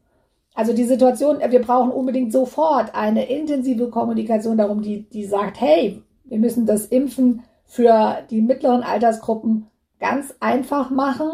Also 0.54 0.72
die 0.72 0.84
Situation, 0.84 1.38
wir 1.46 1.60
brauchen 1.60 1.90
unbedingt 1.90 2.32
sofort 2.32 2.94
eine 2.94 3.28
intensive 3.28 3.90
Kommunikation 3.90 4.56
darum, 4.56 4.80
die, 4.80 5.02
die 5.02 5.24
sagt, 5.24 5.60
hey, 5.60 6.02
wir 6.24 6.38
müssen 6.38 6.66
das 6.66 6.86
Impfen 6.86 7.42
für 7.64 8.18
die 8.30 8.40
mittleren 8.40 8.82
Altersgruppen 8.82 9.66
ganz 9.98 10.34
einfach 10.40 10.90
machen 10.90 11.28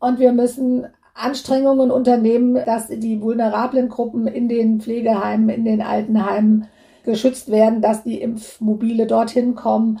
und 0.00 0.18
wir 0.18 0.32
müssen 0.32 0.86
Anstrengungen 1.12 1.90
unternehmen, 1.90 2.54
dass 2.64 2.88
die 2.88 3.20
vulnerablen 3.20 3.90
Gruppen 3.90 4.26
in 4.26 4.48
den 4.48 4.80
Pflegeheimen, 4.80 5.50
in 5.50 5.64
den 5.64 5.82
Altenheimen 5.82 6.66
geschützt 7.04 7.50
werden, 7.50 7.82
dass 7.82 8.02
die 8.02 8.20
Impfmobile 8.20 9.06
dorthin 9.06 9.54
kommen, 9.54 10.00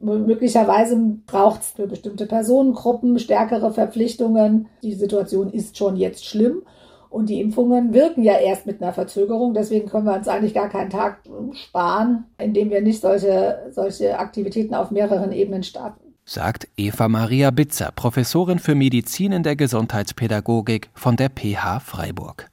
Möglicherweise 0.00 0.96
braucht 1.26 1.62
es 1.62 1.70
für 1.70 1.88
bestimmte 1.88 2.26
Personengruppen 2.26 3.18
stärkere 3.18 3.72
Verpflichtungen. 3.72 4.68
Die 4.82 4.94
Situation 4.94 5.50
ist 5.50 5.76
schon 5.76 5.96
jetzt 5.96 6.24
schlimm. 6.24 6.62
Und 7.10 7.30
die 7.30 7.40
Impfungen 7.40 7.94
wirken 7.94 8.22
ja 8.22 8.36
erst 8.36 8.66
mit 8.66 8.82
einer 8.82 8.92
Verzögerung. 8.92 9.54
Deswegen 9.54 9.88
können 9.88 10.06
wir 10.06 10.14
uns 10.14 10.28
eigentlich 10.28 10.54
gar 10.54 10.68
keinen 10.68 10.90
Tag 10.90 11.22
sparen, 11.54 12.24
indem 12.38 12.70
wir 12.70 12.82
nicht 12.82 13.00
solche, 13.00 13.70
solche 13.70 14.18
Aktivitäten 14.18 14.74
auf 14.74 14.90
mehreren 14.90 15.32
Ebenen 15.32 15.62
starten. 15.62 16.00
Sagt 16.24 16.68
Eva 16.76 17.08
Maria 17.08 17.50
Bitzer, 17.50 17.90
Professorin 17.96 18.58
für 18.58 18.74
Medizin 18.74 19.32
in 19.32 19.42
der 19.42 19.56
Gesundheitspädagogik 19.56 20.90
von 20.92 21.16
der 21.16 21.30
PH 21.30 21.80
Freiburg. 21.80 22.50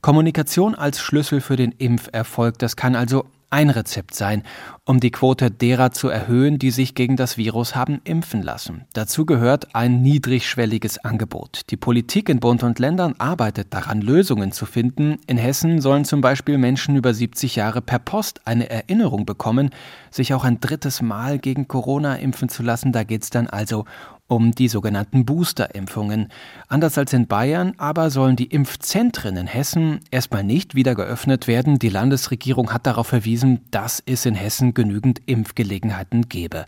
Kommunikation 0.00 0.74
als 0.74 0.98
Schlüssel 0.98 1.40
für 1.40 1.54
den 1.54 1.70
Impferfolg, 1.70 2.58
das 2.58 2.74
kann 2.74 2.96
also 2.96 3.24
ein 3.52 3.70
Rezept 3.70 4.14
sein, 4.14 4.42
um 4.84 4.98
die 4.98 5.10
Quote 5.10 5.50
derer 5.50 5.92
zu 5.92 6.08
erhöhen, 6.08 6.58
die 6.58 6.70
sich 6.70 6.94
gegen 6.94 7.16
das 7.16 7.36
Virus 7.36 7.76
haben 7.76 8.00
impfen 8.04 8.42
lassen. 8.42 8.86
Dazu 8.94 9.26
gehört 9.26 9.74
ein 9.74 10.02
niedrigschwelliges 10.02 11.04
Angebot. 11.04 11.62
Die 11.70 11.76
Politik 11.76 12.28
in 12.28 12.40
Bund 12.40 12.62
und 12.62 12.78
Ländern 12.78 13.14
arbeitet 13.18 13.74
daran, 13.74 14.00
Lösungen 14.00 14.52
zu 14.52 14.66
finden. 14.66 15.18
In 15.26 15.36
Hessen 15.36 15.80
sollen 15.80 16.04
zum 16.04 16.20
Beispiel 16.20 16.58
Menschen 16.58 16.96
über 16.96 17.12
70 17.12 17.56
Jahre 17.56 17.82
per 17.82 17.98
Post 17.98 18.40
eine 18.46 18.70
Erinnerung 18.70 19.26
bekommen, 19.26 19.70
sich 20.10 20.34
auch 20.34 20.44
ein 20.44 20.60
drittes 20.60 21.02
Mal 21.02 21.38
gegen 21.38 21.68
Corona 21.68 22.16
impfen 22.16 22.48
zu 22.48 22.62
lassen. 22.62 22.92
Da 22.92 23.04
geht 23.04 23.22
es 23.22 23.30
dann 23.30 23.46
also 23.46 23.84
um 24.32 24.52
die 24.52 24.68
sogenannten 24.68 25.26
Boosterimpfungen. 25.26 26.28
Anders 26.68 26.96
als 26.96 27.12
in 27.12 27.26
Bayern 27.26 27.74
aber 27.76 28.10
sollen 28.10 28.34
die 28.34 28.46
Impfzentren 28.46 29.36
in 29.36 29.46
Hessen 29.46 30.00
erstmal 30.10 30.42
nicht 30.42 30.74
wieder 30.74 30.94
geöffnet 30.94 31.46
werden. 31.46 31.78
Die 31.78 31.90
Landesregierung 31.90 32.72
hat 32.72 32.86
darauf 32.86 33.08
verwiesen, 33.08 33.60
dass 33.70 34.02
es 34.04 34.24
in 34.24 34.34
Hessen 34.34 34.72
genügend 34.72 35.20
Impfgelegenheiten 35.26 36.28
gebe. 36.28 36.64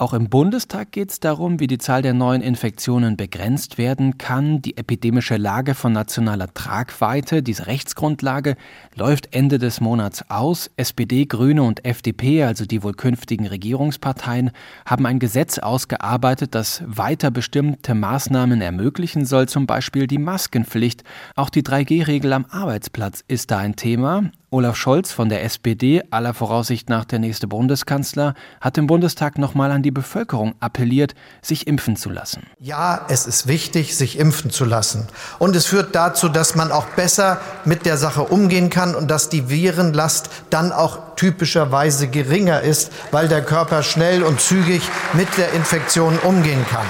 Auch 0.00 0.12
im 0.12 0.28
Bundestag 0.28 0.92
geht 0.92 1.10
es 1.10 1.18
darum, 1.18 1.58
wie 1.58 1.66
die 1.66 1.78
Zahl 1.78 2.02
der 2.02 2.14
neuen 2.14 2.40
Infektionen 2.40 3.16
begrenzt 3.16 3.78
werden 3.78 4.16
kann. 4.16 4.62
Die 4.62 4.76
epidemische 4.76 5.36
Lage 5.36 5.74
von 5.74 5.92
nationaler 5.92 6.54
Tragweite, 6.54 7.42
diese 7.42 7.66
Rechtsgrundlage, 7.66 8.54
läuft 8.94 9.34
Ende 9.34 9.58
des 9.58 9.80
Monats 9.80 10.30
aus. 10.30 10.70
SPD, 10.76 11.26
Grüne 11.26 11.64
und 11.64 11.84
FDP, 11.84 12.44
also 12.44 12.64
die 12.64 12.84
wohl 12.84 12.92
künftigen 12.92 13.48
Regierungsparteien, 13.48 14.52
haben 14.86 15.04
ein 15.04 15.18
Gesetz 15.18 15.58
ausgearbeitet, 15.58 16.54
das 16.54 16.84
weiter 16.86 17.32
bestimmte 17.32 17.96
Maßnahmen 17.96 18.60
ermöglichen 18.60 19.24
soll, 19.24 19.48
zum 19.48 19.66
Beispiel 19.66 20.06
die 20.06 20.18
Maskenpflicht. 20.18 21.02
Auch 21.34 21.50
die 21.50 21.64
3G-Regel 21.64 22.34
am 22.34 22.46
Arbeitsplatz 22.50 23.24
ist 23.26 23.50
da 23.50 23.58
ein 23.58 23.74
Thema. 23.74 24.30
Olaf 24.50 24.76
Scholz 24.76 25.12
von 25.12 25.28
der 25.28 25.44
SPD, 25.44 26.02
aller 26.10 26.32
Voraussicht 26.32 26.88
nach 26.88 27.04
der 27.04 27.18
nächste 27.18 27.46
Bundeskanzler, 27.46 28.32
hat 28.62 28.78
im 28.78 28.86
Bundestag 28.86 29.36
nochmal 29.36 29.70
an 29.70 29.82
die 29.82 29.90
Bevölkerung 29.90 30.54
appelliert, 30.58 31.14
sich 31.42 31.66
impfen 31.66 31.96
zu 31.96 32.08
lassen. 32.08 32.46
Ja, 32.58 33.04
es 33.10 33.26
ist 33.26 33.46
wichtig, 33.46 33.94
sich 33.94 34.18
impfen 34.18 34.50
zu 34.50 34.64
lassen. 34.64 35.06
Und 35.38 35.54
es 35.54 35.66
führt 35.66 35.94
dazu, 35.94 36.30
dass 36.30 36.54
man 36.54 36.72
auch 36.72 36.86
besser 36.86 37.42
mit 37.66 37.84
der 37.84 37.98
Sache 37.98 38.22
umgehen 38.22 38.70
kann 38.70 38.94
und 38.94 39.10
dass 39.10 39.28
die 39.28 39.50
Virenlast 39.50 40.30
dann 40.48 40.72
auch 40.72 41.14
typischerweise 41.16 42.08
geringer 42.08 42.62
ist, 42.62 42.90
weil 43.10 43.28
der 43.28 43.42
Körper 43.42 43.82
schnell 43.82 44.22
und 44.22 44.40
zügig 44.40 44.80
mit 45.12 45.28
der 45.36 45.52
Infektion 45.52 46.18
umgehen 46.20 46.64
kann. 46.70 46.86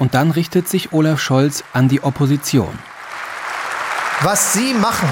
Und 0.00 0.14
dann 0.14 0.32
richtet 0.32 0.68
sich 0.68 0.92
Olaf 0.92 1.20
Scholz 1.20 1.62
an 1.72 1.86
die 1.88 2.02
Opposition. 2.02 2.76
Was 4.22 4.52
Sie 4.52 4.74
machen, 4.74 5.08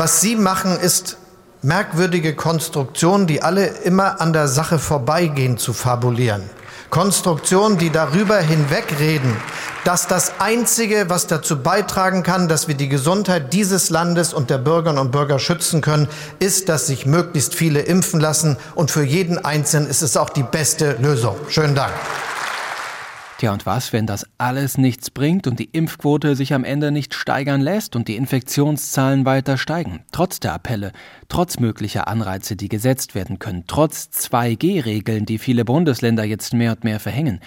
was 0.00 0.22
Sie 0.22 0.34
machen, 0.34 0.80
ist 0.80 1.18
merkwürdige 1.60 2.34
Konstruktionen, 2.34 3.26
die 3.26 3.42
alle 3.42 3.66
immer 3.66 4.18
an 4.22 4.32
der 4.32 4.48
Sache 4.48 4.78
vorbeigehen, 4.78 5.58
zu 5.58 5.74
fabulieren. 5.74 6.40
Konstruktionen, 6.88 7.76
die 7.76 7.90
darüber 7.90 8.38
hinwegreden, 8.38 9.36
dass 9.84 10.06
das 10.06 10.40
Einzige, 10.40 11.10
was 11.10 11.26
dazu 11.26 11.62
beitragen 11.62 12.22
kann, 12.22 12.48
dass 12.48 12.66
wir 12.66 12.76
die 12.76 12.88
Gesundheit 12.88 13.52
dieses 13.52 13.90
Landes 13.90 14.32
und 14.32 14.48
der 14.48 14.56
Bürgerinnen 14.56 14.98
und 14.98 15.12
Bürger 15.12 15.38
schützen 15.38 15.82
können, 15.82 16.08
ist, 16.38 16.70
dass 16.70 16.86
sich 16.86 17.04
möglichst 17.04 17.54
viele 17.54 17.80
impfen 17.80 18.20
lassen. 18.20 18.56
Und 18.74 18.90
für 18.90 19.04
jeden 19.04 19.44
Einzelnen 19.44 19.86
ist 19.86 20.00
es 20.00 20.16
auch 20.16 20.30
die 20.30 20.44
beste 20.44 20.92
Lösung. 20.92 21.36
Schönen 21.50 21.74
Dank. 21.74 21.92
Tja, 23.40 23.54
und 23.54 23.64
was, 23.64 23.94
wenn 23.94 24.06
das 24.06 24.26
alles 24.36 24.76
nichts 24.76 25.08
bringt 25.08 25.46
und 25.46 25.58
die 25.58 25.70
Impfquote 25.72 26.36
sich 26.36 26.52
am 26.52 26.62
Ende 26.62 26.90
nicht 26.90 27.14
steigern 27.14 27.62
lässt 27.62 27.96
und 27.96 28.06
die 28.06 28.16
Infektionszahlen 28.16 29.24
weiter 29.24 29.56
steigen? 29.56 30.04
Trotz 30.12 30.40
der 30.40 30.52
Appelle, 30.52 30.92
trotz 31.30 31.58
möglicher 31.58 32.06
Anreize, 32.06 32.54
die 32.54 32.68
gesetzt 32.68 33.14
werden 33.14 33.38
können, 33.38 33.64
trotz 33.66 34.10
2G-Regeln, 34.12 35.24
die 35.24 35.38
viele 35.38 35.64
Bundesländer 35.64 36.22
jetzt 36.22 36.52
mehr 36.52 36.72
und 36.72 36.84
mehr 36.84 37.00
verhängen. 37.00 37.40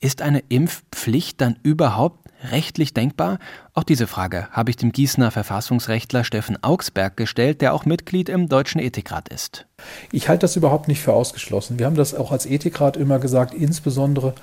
Ist 0.00 0.20
eine 0.20 0.40
Impfpflicht 0.50 1.40
dann 1.40 1.58
überhaupt 1.62 2.28
rechtlich 2.50 2.92
denkbar? 2.92 3.38
Auch 3.72 3.84
diese 3.84 4.06
Frage 4.06 4.48
habe 4.50 4.68
ich 4.68 4.76
dem 4.76 4.92
Gießener 4.92 5.30
Verfassungsrechtler 5.30 6.24
Steffen 6.24 6.62
Augsberg 6.62 7.16
gestellt, 7.16 7.62
der 7.62 7.72
auch 7.72 7.86
Mitglied 7.86 8.28
im 8.28 8.50
Deutschen 8.50 8.82
Ethikrat 8.82 9.30
ist. 9.30 9.66
Ich 10.12 10.28
halte 10.28 10.42
das 10.42 10.56
überhaupt 10.56 10.88
nicht 10.88 11.00
für 11.00 11.14
ausgeschlossen. 11.14 11.78
Wir 11.78 11.86
haben 11.86 11.96
das 11.96 12.14
auch 12.14 12.32
als 12.32 12.44
Ethikrat 12.44 12.98
immer 12.98 13.18
gesagt, 13.18 13.54
insbesondere 13.54 14.34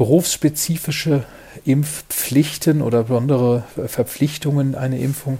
berufsspezifische 0.00 1.24
Impfpflichten 1.66 2.80
oder 2.80 3.02
besondere 3.02 3.64
Verpflichtungen, 3.86 4.74
eine 4.74 4.98
Impfung 4.98 5.36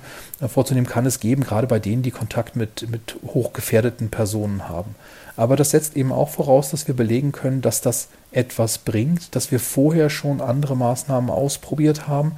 vorzunehmen, 0.47 0.87
kann 0.87 1.07
es 1.07 1.19
geben, 1.19 1.45
gerade 1.45 1.67
bei 1.67 1.79
denen, 1.79 2.03
die 2.03 2.11
Kontakt 2.11 2.57
mit, 2.57 2.87
mit 2.91 3.17
hochgefährdeten 3.27 4.11
Personen 4.11 4.69
haben. 4.69 4.97
Aber 5.35 5.57
das 5.57 5.71
setzt 5.71 5.97
eben 5.97 6.13
auch 6.13 6.29
voraus, 6.29 6.73
dass 6.73 6.87
wir 6.87 6.95
belegen 6.95 7.33
können, 7.33 7.63
dass 7.63 7.81
das 7.81 8.09
etwas 8.33 8.77
bringt, 8.77 9.35
dass 9.35 9.51
wir 9.51 9.61
vorher 9.61 10.11
schon 10.11 10.43
andere 10.43 10.77
Maßnahmen 10.77 11.31
ausprobiert 11.31 12.07
haben 12.07 12.33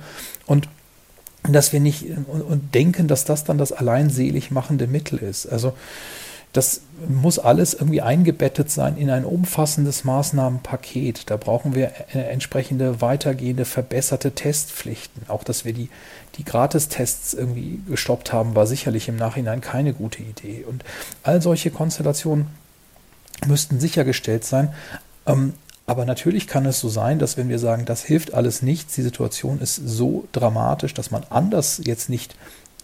und 0.47 0.69
dass 1.43 1.73
wir 1.73 1.81
nicht 1.81 2.07
und, 2.29 2.43
und 2.43 2.73
denken, 2.73 3.09
dass 3.09 3.25
das 3.25 3.43
dann 3.43 3.59
das 3.59 3.73
allein 3.73 4.11
selig 4.11 4.53
machende 4.53 4.87
Mittel 4.87 5.19
ist. 5.19 5.47
Also 5.47 5.73
das 6.53 6.83
muss 7.09 7.39
alles 7.39 7.73
irgendwie 7.73 8.03
eingebettet 8.03 8.71
sein 8.71 8.99
in 8.99 9.09
ein 9.09 9.25
umfassendes 9.25 10.05
Maßnahmenpaket. 10.05 11.31
Da 11.31 11.39
brauchen 11.39 11.75
wir 11.75 11.93
entsprechende 12.13 13.01
weitergehende 13.01 13.65
verbesserte 13.65 14.33
Testpflichten. 14.33 15.23
Auch 15.29 15.45
dass 15.45 15.65
wir 15.65 15.73
die, 15.73 15.89
die 16.37 16.45
Gratistests 16.45 17.33
irgendwie 17.33 17.81
gestoppt 17.89 18.35
haben, 18.35 18.55
war 18.55 18.67
sicherlich 18.67 19.09
im 19.09 19.17
Nachhinein 19.17 19.63
keine 19.63 19.95
gute 19.95 20.23
Idee. 20.23 20.65
Und 20.69 20.85
all 21.23 21.41
solche 21.41 21.71
Konstellationen 21.71 22.49
müssten 23.47 23.81
sichergestellt 23.81 24.45
sein. 24.45 24.75
Ähm, 25.27 25.55
aber 25.87 26.05
natürlich 26.05 26.47
kann 26.47 26.67
es 26.67 26.81
so 26.81 26.89
sein, 26.89 27.19
dass 27.19 27.37
wenn 27.37 27.49
wir 27.49 27.59
sagen, 27.59 27.87
das 27.87 28.05
hilft 28.05 28.35
alles 28.35 28.63
nichts, 28.63 28.95
die 28.95 29.03
Situation 29.03 29.59
ist 29.61 29.77
so 29.77 30.29
dramatisch, 30.33 30.95
dass 30.95 31.11
man 31.11 31.25
anders 31.29 31.81
jetzt 31.85 32.09
nicht 32.09 32.37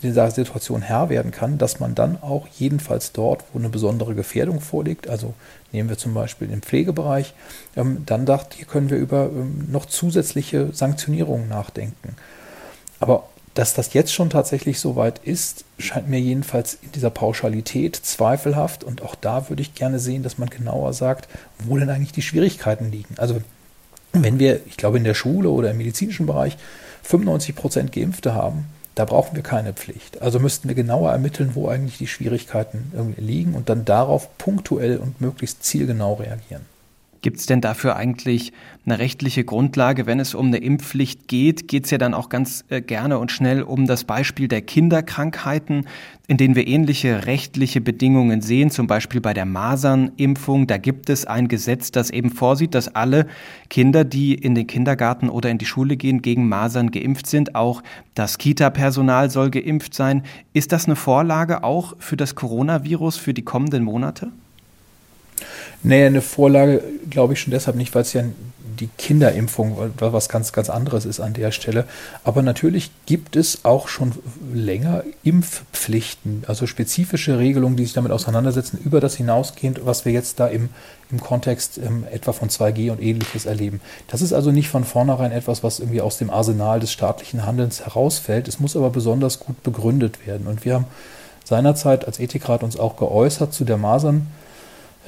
dieser 0.03 0.31
Situation 0.31 0.83
Herr 0.83 1.09
werden 1.09 1.31
kann, 1.31 1.59
dass 1.59 1.81
man 1.81 1.95
dann 1.95 2.23
auch 2.23 2.47
jedenfalls 2.57 3.13
dort, 3.13 3.45
wo 3.53 3.59
eine 3.59 3.69
besondere 3.69 4.15
Gefährdung 4.15 4.61
vorliegt, 4.61 5.09
also 5.09 5.35
nehmen 5.73 5.89
wir 5.89 5.99
zum 5.99 6.15
Beispiel 6.15 6.49
den 6.49 6.63
Pflegebereich, 6.63 7.35
ähm, 7.77 8.03
dann 8.07 8.27
dachte, 8.27 8.57
hier 8.57 8.67
können 8.67 8.91
wir 8.91 8.99
über 8.99 9.27
ähm, 9.27 9.69
noch 9.71 9.87
zusätzliche 9.87 10.73
Sanktionierungen 10.73 11.49
nachdenken. 11.49 12.17
Aber 13.01 13.25
dass 13.55 13.75
das 13.75 13.93
jetzt 13.93 14.13
schon 14.13 14.31
tatsächlich 14.31 14.79
so 14.79 14.95
weit 14.95 15.19
ist, 15.19 15.65
scheint 15.79 16.09
mir 16.09 16.21
jedenfalls 16.21 16.79
in 16.81 16.93
dieser 16.93 17.11
Pauschalität 17.11 17.97
zweifelhaft. 17.97 18.85
Und 18.85 19.03
auch 19.03 19.17
da 19.17 19.49
würde 19.49 19.63
ich 19.63 19.75
gerne 19.75 19.99
sehen, 19.99 20.23
dass 20.23 20.39
man 20.39 20.49
genauer 20.49 20.93
sagt, 20.93 21.29
wo 21.65 21.77
denn 21.77 21.91
eigentlich 21.91 22.13
die 22.13 22.23
Schwierigkeiten 22.23 22.93
liegen. 22.93 23.17
Also 23.19 23.41
wenn 24.13 24.39
wir, 24.39 24.61
ich 24.67 24.77
glaube, 24.77 24.99
in 24.99 25.05
der 25.05 25.15
Schule 25.15 25.51
oder 25.51 25.73
im 25.73 25.79
medizinischen 25.79 26.27
Bereich 26.27 26.57
95 27.03 27.57
Prozent 27.57 27.93
Geimpfte 27.93 28.33
haben, 28.33 28.67
da 28.99 29.05
brauchen 29.05 29.37
wir 29.37 29.45
keine 29.45 29.75
Pflicht. 29.75 30.23
Also 30.23 30.41
müssten 30.41 30.67
wir 30.67 30.75
genauer 30.75 31.13
ermitteln, 31.13 31.53
wo 31.55 31.69
eigentlich 31.69 31.99
die 31.99 32.09
Schwierigkeiten 32.09 33.15
liegen 33.17 33.55
und 33.55 33.69
dann 33.69 33.85
darauf 33.85 34.37
punktuell 34.39 34.97
und 34.97 35.21
möglichst 35.21 35.63
zielgenau 35.63 36.15
reagieren. 36.15 36.67
Gibt 37.21 37.39
es 37.39 37.47
denn 37.47 37.61
dafür 37.61 37.97
eigentlich 37.97 38.53
eine 38.87 39.01
rechtliche 39.01 39.43
Grundlage? 39.43 40.07
Wenn 40.07 40.21
es 40.21 40.35
um 40.35 40.47
eine 40.47 40.59
Impfpflicht 40.59 41.27
geht, 41.27 41.67
geht 41.67 41.87
es 41.87 41.91
ja 41.91 41.99
dann 41.99 42.15
auch 42.15 42.29
ganz 42.29 42.65
äh, 42.69 42.81
gerne 42.81 43.19
und 43.19 43.33
schnell 43.33 43.63
um 43.63 43.87
das 43.87 44.05
Beispiel 44.05 44.47
der 44.47 44.63
Kinderkrankheiten, 44.63 45.87
in 46.29 46.37
denen 46.37 46.55
wir 46.55 46.69
ähnliche 46.69 47.27
rechtliche 47.27 47.81
Bedingungen 47.81 48.41
sehen, 48.41 48.71
zum 48.71 48.87
Beispiel 48.87 49.21
bei 49.21 49.35
der 49.35 49.47
Masernimpfung. 49.47 50.69
Da 50.69 50.79
gibt 50.79 51.11
es 51.11 51.25
ein 51.25 51.49
Gesetz, 51.49 51.91
das 51.91 52.11
eben 52.11 52.31
vorsieht, 52.31 52.75
dass 52.75 52.95
alle 52.95 53.27
Kinder, 53.69 54.05
die 54.05 54.35
in 54.35 54.55
den 54.55 54.69
Kindergarten 54.69 55.29
oder 55.29 55.51
in 55.51 55.59
die 55.59 55.67
Schule 55.67 55.97
gehen, 55.97 56.23
gegen 56.23 56.49
Masern 56.49 56.93
geimpft 56.93 57.27
sind. 57.27 57.57
Auch 57.57 57.83
das 58.15 58.39
Kita-Personal 58.39 59.31
soll 59.31 59.51
geimpft 59.51 59.93
sein. 59.93 60.23
Ist 60.53 60.71
das 60.71 60.87
eine 60.87 60.97
Vorlage 60.97 61.65
auch 61.65 61.97
für 61.99 62.17
das 62.17 62.37
Coronavirus 62.37 63.17
für 63.17 63.35
die 63.35 63.43
kommenden 63.43 63.83
Monate? 63.83 64.31
Nee, 65.83 66.05
eine 66.05 66.23
Vorlage 66.23 66.83
glaube 67.09 67.35
ich 67.35 67.41
schon 67.41 67.53
deshalb 67.53 67.77
nicht, 67.77 67.95
weil 67.95 68.03
es 68.03 68.13
ja 68.13 68.25
die 68.81 68.89
Kinderimpfung 68.97 69.77
was 69.99 70.29
ganz, 70.29 70.53
ganz 70.53 70.71
anderes 70.71 71.05
ist 71.05 71.21
an 71.21 71.35
der 71.35 71.51
Stelle. 71.53 71.85
Aber 72.25 72.43
natürlich 72.43 72.91
gibt 73.07 73.37
es 73.37 73.65
auch 73.65 73.89
schon 73.89 74.13
länger 74.53 75.05
Impfpflichten, 75.23 76.45
also 76.47 76.67
spezifische 76.67 77.39
Regelungen, 77.39 77.77
die 77.77 77.85
sich 77.85 77.93
damit 77.93 78.13
auseinandersetzen, 78.13 78.79
über 78.85 79.01
das 79.01 79.17
hinausgehend, 79.17 79.85
was 79.85 80.05
wir 80.05 80.13
jetzt 80.13 80.41
da 80.41 80.47
im, 80.47 80.69
im 81.11 81.21
Kontext 81.21 81.79
ähm, 81.79 82.05
etwa 82.11 82.33
von 82.33 82.49
2G 82.49 82.91
und 82.91 83.03
ähnliches 83.03 83.47
erleben. 83.47 83.81
Das 84.09 84.23
ist 84.23 84.33
also 84.33 84.51
nicht 84.51 84.69
von 84.69 84.85
vornherein 84.85 85.33
etwas, 85.33 85.63
was 85.63 85.81
irgendwie 85.81 86.01
aus 86.01 86.19
dem 86.19 86.31
Arsenal 86.31 86.81
des 86.81 86.93
staatlichen 86.93 87.47
Handelns 87.47 87.85
herausfällt. 87.85 88.49
Es 88.49 88.61
muss 88.61 88.77
aber 88.77 88.91
besonders 88.91 89.41
gut 89.41 89.63
begründet 89.63 90.27
werden. 90.27 90.47
Und 90.47 90.65
wir 90.65 90.75
haben 90.75 90.87
seinerzeit 91.45 92.05
als 92.07 92.21
Ethikrat 92.21 92.63
uns 92.63 92.79
auch 92.79 92.97
geäußert 92.97 93.53
zu 93.53 93.65
der 93.65 93.79
Masern. 93.79 94.29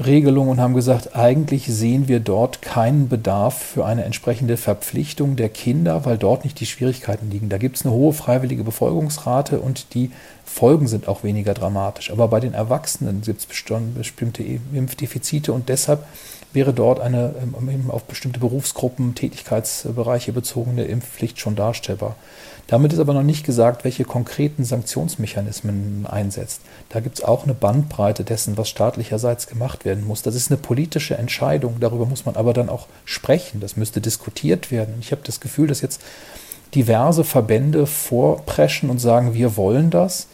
Regelung 0.05 0.49
und 0.49 0.61
haben 0.61 0.75
gesagt, 0.75 1.15
eigentlich 1.15 1.67
sehen 1.67 2.09
wir 2.09 2.21
dort 2.21 2.63
keinen 2.63 3.09
Bedarf 3.09 3.59
für 3.59 3.85
eine 3.85 4.05
entsprechende 4.05 4.57
Verpflichtung 4.57 5.37
der 5.37 5.49
Kinder, 5.49 6.05
weil 6.05 6.19
dort 6.19 6.45
nicht 6.45 6.59
die 6.61 6.67
Schwierigkeiten 6.67 7.31
liegen. 7.31 7.49
Da 7.49 7.59
gibt 7.59 7.77
es 7.77 7.85
eine 7.85 7.95
hohe 7.95 8.13
freiwillige 8.13 8.65
Befolgungsrate 8.65 9.61
und 9.61 9.95
die 9.95 10.11
Folgen 10.45 10.89
sind 10.89 11.07
auch 11.07 11.23
weniger 11.23 11.55
dramatisch. 11.55 12.11
Aber 12.11 12.29
bei 12.29 12.41
den 12.41 12.55
Erwachsenen 12.55 13.23
gibt 13.23 13.41
es 13.41 13.47
bestimmte 13.47 14.43
Impfdefizite 14.73 15.53
und 15.53 15.69
deshalb 15.69 16.05
wäre 16.53 16.73
dort 16.73 17.01
eine 17.01 17.35
ähm, 17.43 17.91
auf 17.91 18.05
bestimmte 18.05 18.41
Berufsgruppen, 18.41 19.15
Tätigkeitsbereiche 19.15 20.33
bezogene 20.33 20.85
Impfpflicht 20.85 21.39
schon 21.39 21.57
darstellbar. 21.57 22.17
Damit 22.71 22.93
ist 22.93 23.01
aber 23.01 23.15
noch 23.15 23.25
nicht 23.25 23.45
gesagt, 23.45 23.83
welche 23.83 24.05
konkreten 24.05 24.65
Sanktionsmechanismen 24.65 26.07
einsetzt. 26.09 26.61
Da 26.89 27.01
gibt 27.01 27.19
es 27.19 27.25
auch 27.25 27.43
eine 27.43 27.53
Bandbreite 27.53 28.23
dessen, 28.23 28.57
was 28.57 28.69
staatlicherseits 28.69 29.49
gemacht 29.49 29.85
werden 29.85 30.07
muss. 30.07 30.23
Das 30.23 30.37
ist 30.37 30.53
eine 30.53 30.57
politische 30.57 31.19
Entscheidung. 31.19 31.79
Darüber 31.81 32.07
muss 32.07 32.27
man 32.27 32.37
aber 32.37 32.53
dann 32.53 32.69
auch 32.69 32.87
sprechen. 33.05 33.59
Das 33.59 33.77
müsste 33.77 34.01
diskutiert 34.01 34.71
werden. 34.71 34.95
Ich 35.01 35.11
habe 35.11 35.23
das 35.25 35.41
Gefühl, 35.41 35.67
dass 35.67 35.81
jetzt 35.81 36.01
diverse 36.77 37.25
Verbände 37.25 37.87
vorpreschen 37.87 38.89
und 38.89 39.01
sagen, 39.01 39.35
wir 39.35 39.57
wollen 39.57 39.91
das. 39.91 40.29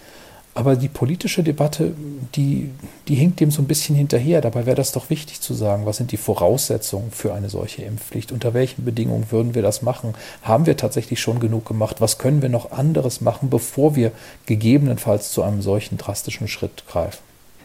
Aber 0.56 0.74
die 0.74 0.88
politische 0.88 1.42
Debatte, 1.42 1.92
die, 2.34 2.70
die 3.08 3.14
hinkt 3.14 3.40
dem 3.40 3.50
so 3.50 3.60
ein 3.60 3.66
bisschen 3.66 3.94
hinterher. 3.94 4.40
Dabei 4.40 4.64
wäre 4.64 4.74
das 4.74 4.90
doch 4.90 5.10
wichtig 5.10 5.42
zu 5.42 5.52
sagen, 5.52 5.84
was 5.84 5.98
sind 5.98 6.12
die 6.12 6.16
Voraussetzungen 6.16 7.10
für 7.10 7.34
eine 7.34 7.50
solche 7.50 7.82
Impfpflicht? 7.82 8.32
Unter 8.32 8.54
welchen 8.54 8.82
Bedingungen 8.82 9.30
würden 9.30 9.54
wir 9.54 9.60
das 9.60 9.82
machen? 9.82 10.14
Haben 10.40 10.64
wir 10.64 10.78
tatsächlich 10.78 11.20
schon 11.20 11.40
genug 11.40 11.66
gemacht? 11.66 12.00
Was 12.00 12.16
können 12.16 12.40
wir 12.40 12.48
noch 12.48 12.72
anderes 12.72 13.20
machen, 13.20 13.50
bevor 13.50 13.96
wir 13.96 14.12
gegebenenfalls 14.46 15.30
zu 15.30 15.42
einem 15.42 15.60
solchen 15.60 15.98
drastischen 15.98 16.48
Schritt 16.48 16.84
greifen? 16.88 17.18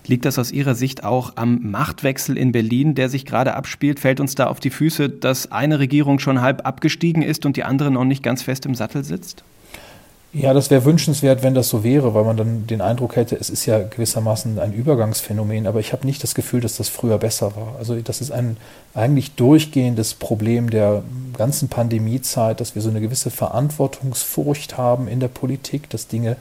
Liegt 0.05 0.25
das 0.25 0.37
aus 0.37 0.51
Ihrer 0.51 0.75
Sicht 0.75 1.05
auch 1.05 1.37
am 1.37 1.71
Machtwechsel 1.71 2.37
in 2.37 2.51
Berlin, 2.51 2.93
der 2.93 3.07
sich 3.07 3.25
gerade 3.25 3.53
abspielt? 3.53 4.01
Fällt 4.01 4.19
uns 4.19 4.35
da 4.35 4.47
auf 4.47 4.59
die 4.59 4.69
Füße, 4.69 5.07
dass 5.07 5.49
eine 5.49 5.79
Regierung 5.79 6.19
schon 6.19 6.41
halb 6.41 6.65
abgestiegen 6.67 7.21
ist 7.21 7.45
und 7.45 7.55
die 7.55 7.63
andere 7.63 7.89
noch 7.89 8.03
nicht 8.03 8.21
ganz 8.21 8.41
fest 8.41 8.65
im 8.65 8.75
Sattel 8.75 9.05
sitzt? 9.05 9.45
Ja, 10.33 10.53
das 10.53 10.69
wäre 10.69 10.85
wünschenswert, 10.85 11.43
wenn 11.43 11.53
das 11.53 11.67
so 11.67 11.83
wäre, 11.83 12.13
weil 12.13 12.23
man 12.23 12.37
dann 12.37 12.65
den 12.65 12.79
Eindruck 12.79 13.17
hätte, 13.17 13.35
es 13.35 13.49
ist 13.49 13.65
ja 13.65 13.79
gewissermaßen 13.79 14.59
ein 14.59 14.71
Übergangsphänomen, 14.71 15.67
aber 15.67 15.81
ich 15.81 15.91
habe 15.91 16.05
nicht 16.05 16.23
das 16.23 16.35
Gefühl, 16.35 16.61
dass 16.61 16.77
das 16.77 16.87
früher 16.87 17.17
besser 17.17 17.53
war. 17.57 17.75
Also 17.77 17.95
das 17.99 18.21
ist 18.21 18.31
ein 18.31 18.55
eigentlich 18.93 19.35
durchgehendes 19.35 20.13
Problem 20.13 20.69
der 20.69 21.03
ganzen 21.37 21.67
Pandemiezeit, 21.67 22.61
dass 22.61 22.75
wir 22.75 22.81
so 22.81 22.89
eine 22.89 23.01
gewisse 23.01 23.29
Verantwortungsfurcht 23.29 24.77
haben 24.77 25.09
in 25.09 25.19
der 25.19 25.27
Politik, 25.27 25.89
dass 25.89 26.07
Dinge 26.07 26.37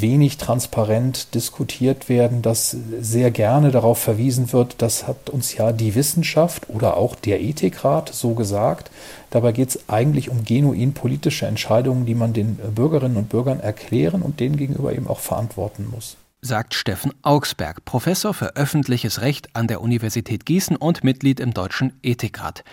wenig 0.00 0.38
transparent 0.38 1.34
diskutiert 1.34 2.08
werden, 2.08 2.40
dass 2.40 2.76
sehr 3.00 3.30
gerne 3.30 3.70
darauf 3.70 3.98
verwiesen 3.98 4.52
wird, 4.52 4.76
das 4.78 5.06
hat 5.06 5.30
uns 5.30 5.54
ja 5.56 5.72
die 5.72 5.94
Wissenschaft 5.94 6.70
oder 6.70 6.96
auch 6.96 7.14
der 7.14 7.42
Ethikrat 7.42 8.08
so 8.14 8.34
gesagt. 8.34 8.90
Dabei 9.30 9.52
geht 9.52 9.70
es 9.70 9.88
eigentlich 9.88 10.30
um 10.30 10.44
genuin 10.44 10.94
politische 10.94 11.46
Entscheidungen, 11.46 12.06
die 12.06 12.14
man 12.14 12.32
den 12.32 12.56
Bürgerinnen 12.56 13.16
und 13.16 13.28
Bürgern 13.28 13.60
erklären 13.60 14.22
und 14.22 14.40
denen 14.40 14.56
gegenüber 14.56 14.92
eben 14.92 15.06
auch 15.06 15.20
verantworten 15.20 15.88
muss. 15.90 16.16
sagt 16.40 16.74
Steffen 16.74 17.12
Augsberg, 17.22 17.84
Professor 17.84 18.34
für 18.34 18.56
öffentliches 18.56 19.20
Recht 19.20 19.54
an 19.54 19.68
der 19.68 19.80
Universität 19.80 20.46
Gießen 20.46 20.76
und 20.76 21.04
Mitglied 21.04 21.38
im 21.38 21.54
Deutschen 21.54 21.92
Ethikrat. 22.02 22.64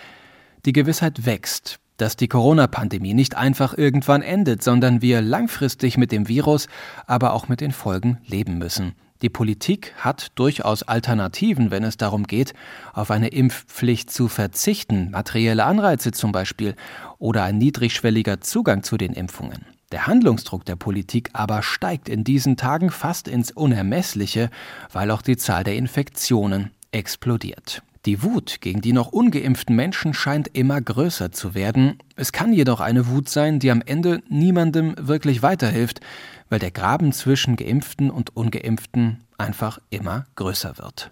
Die 0.64 0.72
Gewissheit 0.72 1.24
wächst, 1.24 1.78
dass 2.00 2.16
die 2.16 2.28
Corona-Pandemie 2.28 3.14
nicht 3.14 3.36
einfach 3.36 3.76
irgendwann 3.76 4.22
endet, 4.22 4.62
sondern 4.62 5.02
wir 5.02 5.20
langfristig 5.20 5.96
mit 5.98 6.12
dem 6.12 6.28
Virus, 6.28 6.68
aber 7.06 7.32
auch 7.34 7.48
mit 7.48 7.60
den 7.60 7.72
Folgen 7.72 8.18
leben 8.26 8.58
müssen. 8.58 8.94
Die 9.22 9.28
Politik 9.28 9.92
hat 9.98 10.28
durchaus 10.36 10.82
Alternativen, 10.82 11.70
wenn 11.70 11.84
es 11.84 11.98
darum 11.98 12.26
geht, 12.26 12.54
auf 12.94 13.10
eine 13.10 13.28
Impfpflicht 13.28 14.10
zu 14.10 14.28
verzichten, 14.28 15.10
materielle 15.10 15.64
Anreize 15.64 16.10
zum 16.12 16.32
Beispiel 16.32 16.74
oder 17.18 17.44
ein 17.44 17.58
niedrigschwelliger 17.58 18.40
Zugang 18.40 18.82
zu 18.82 18.96
den 18.96 19.12
Impfungen. 19.12 19.66
Der 19.92 20.06
Handlungsdruck 20.06 20.64
der 20.64 20.76
Politik 20.76 21.30
aber 21.34 21.62
steigt 21.62 22.08
in 22.08 22.24
diesen 22.24 22.56
Tagen 22.56 22.90
fast 22.90 23.28
ins 23.28 23.50
Unermessliche, 23.50 24.48
weil 24.92 25.10
auch 25.10 25.20
die 25.20 25.36
Zahl 25.36 25.64
der 25.64 25.74
Infektionen 25.74 26.70
explodiert. 26.92 27.82
Die 28.06 28.22
Wut 28.22 28.62
gegen 28.62 28.80
die 28.80 28.94
noch 28.94 29.08
ungeimpften 29.08 29.76
Menschen 29.76 30.14
scheint 30.14 30.48
immer 30.56 30.80
größer 30.80 31.32
zu 31.32 31.54
werden. 31.54 31.98
Es 32.16 32.32
kann 32.32 32.54
jedoch 32.54 32.80
eine 32.80 33.08
Wut 33.08 33.28
sein, 33.28 33.58
die 33.58 33.70
am 33.70 33.82
Ende 33.82 34.22
niemandem 34.30 34.94
wirklich 34.98 35.42
weiterhilft, 35.42 36.00
weil 36.48 36.58
der 36.58 36.70
Graben 36.70 37.12
zwischen 37.12 37.56
geimpften 37.56 38.10
und 38.10 38.34
ungeimpften 38.34 39.24
einfach 39.36 39.80
immer 39.90 40.24
größer 40.36 40.78
wird. 40.78 41.10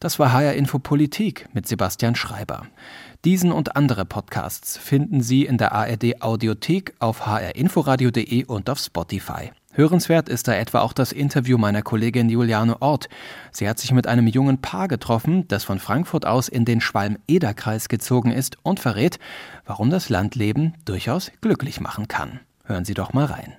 Das 0.00 0.18
war 0.18 0.32
HR 0.32 0.54
Info 0.54 0.78
Politik 0.80 1.48
mit 1.52 1.68
Sebastian 1.68 2.16
Schreiber. 2.16 2.66
Diesen 3.24 3.52
und 3.52 3.76
andere 3.76 4.04
Podcasts 4.04 4.76
finden 4.76 5.22
Sie 5.22 5.46
in 5.46 5.58
der 5.58 5.72
ARD 5.72 6.22
Audiothek 6.22 6.94
auf 6.98 7.26
hrinforadio.de 7.26 8.44
und 8.44 8.68
auf 8.68 8.78
Spotify. 8.78 9.52
Hörenswert 9.76 10.30
ist 10.30 10.48
da 10.48 10.54
etwa 10.54 10.80
auch 10.80 10.94
das 10.94 11.12
Interview 11.12 11.58
meiner 11.58 11.82
Kollegin 11.82 12.30
Juliane 12.30 12.80
Ort. 12.80 13.10
Sie 13.52 13.68
hat 13.68 13.78
sich 13.78 13.92
mit 13.92 14.06
einem 14.06 14.26
jungen 14.26 14.62
Paar 14.62 14.88
getroffen, 14.88 15.46
das 15.48 15.64
von 15.64 15.78
Frankfurt 15.78 16.24
aus 16.24 16.48
in 16.48 16.64
den 16.64 16.80
Schwalm-Eder-Kreis 16.80 17.90
gezogen 17.90 18.30
ist 18.32 18.56
und 18.62 18.80
verrät, 18.80 19.18
warum 19.66 19.90
das 19.90 20.08
Landleben 20.08 20.72
durchaus 20.86 21.30
glücklich 21.42 21.78
machen 21.78 22.08
kann. 22.08 22.40
Hören 22.64 22.86
Sie 22.86 22.94
doch 22.94 23.12
mal 23.12 23.26
rein. 23.26 23.52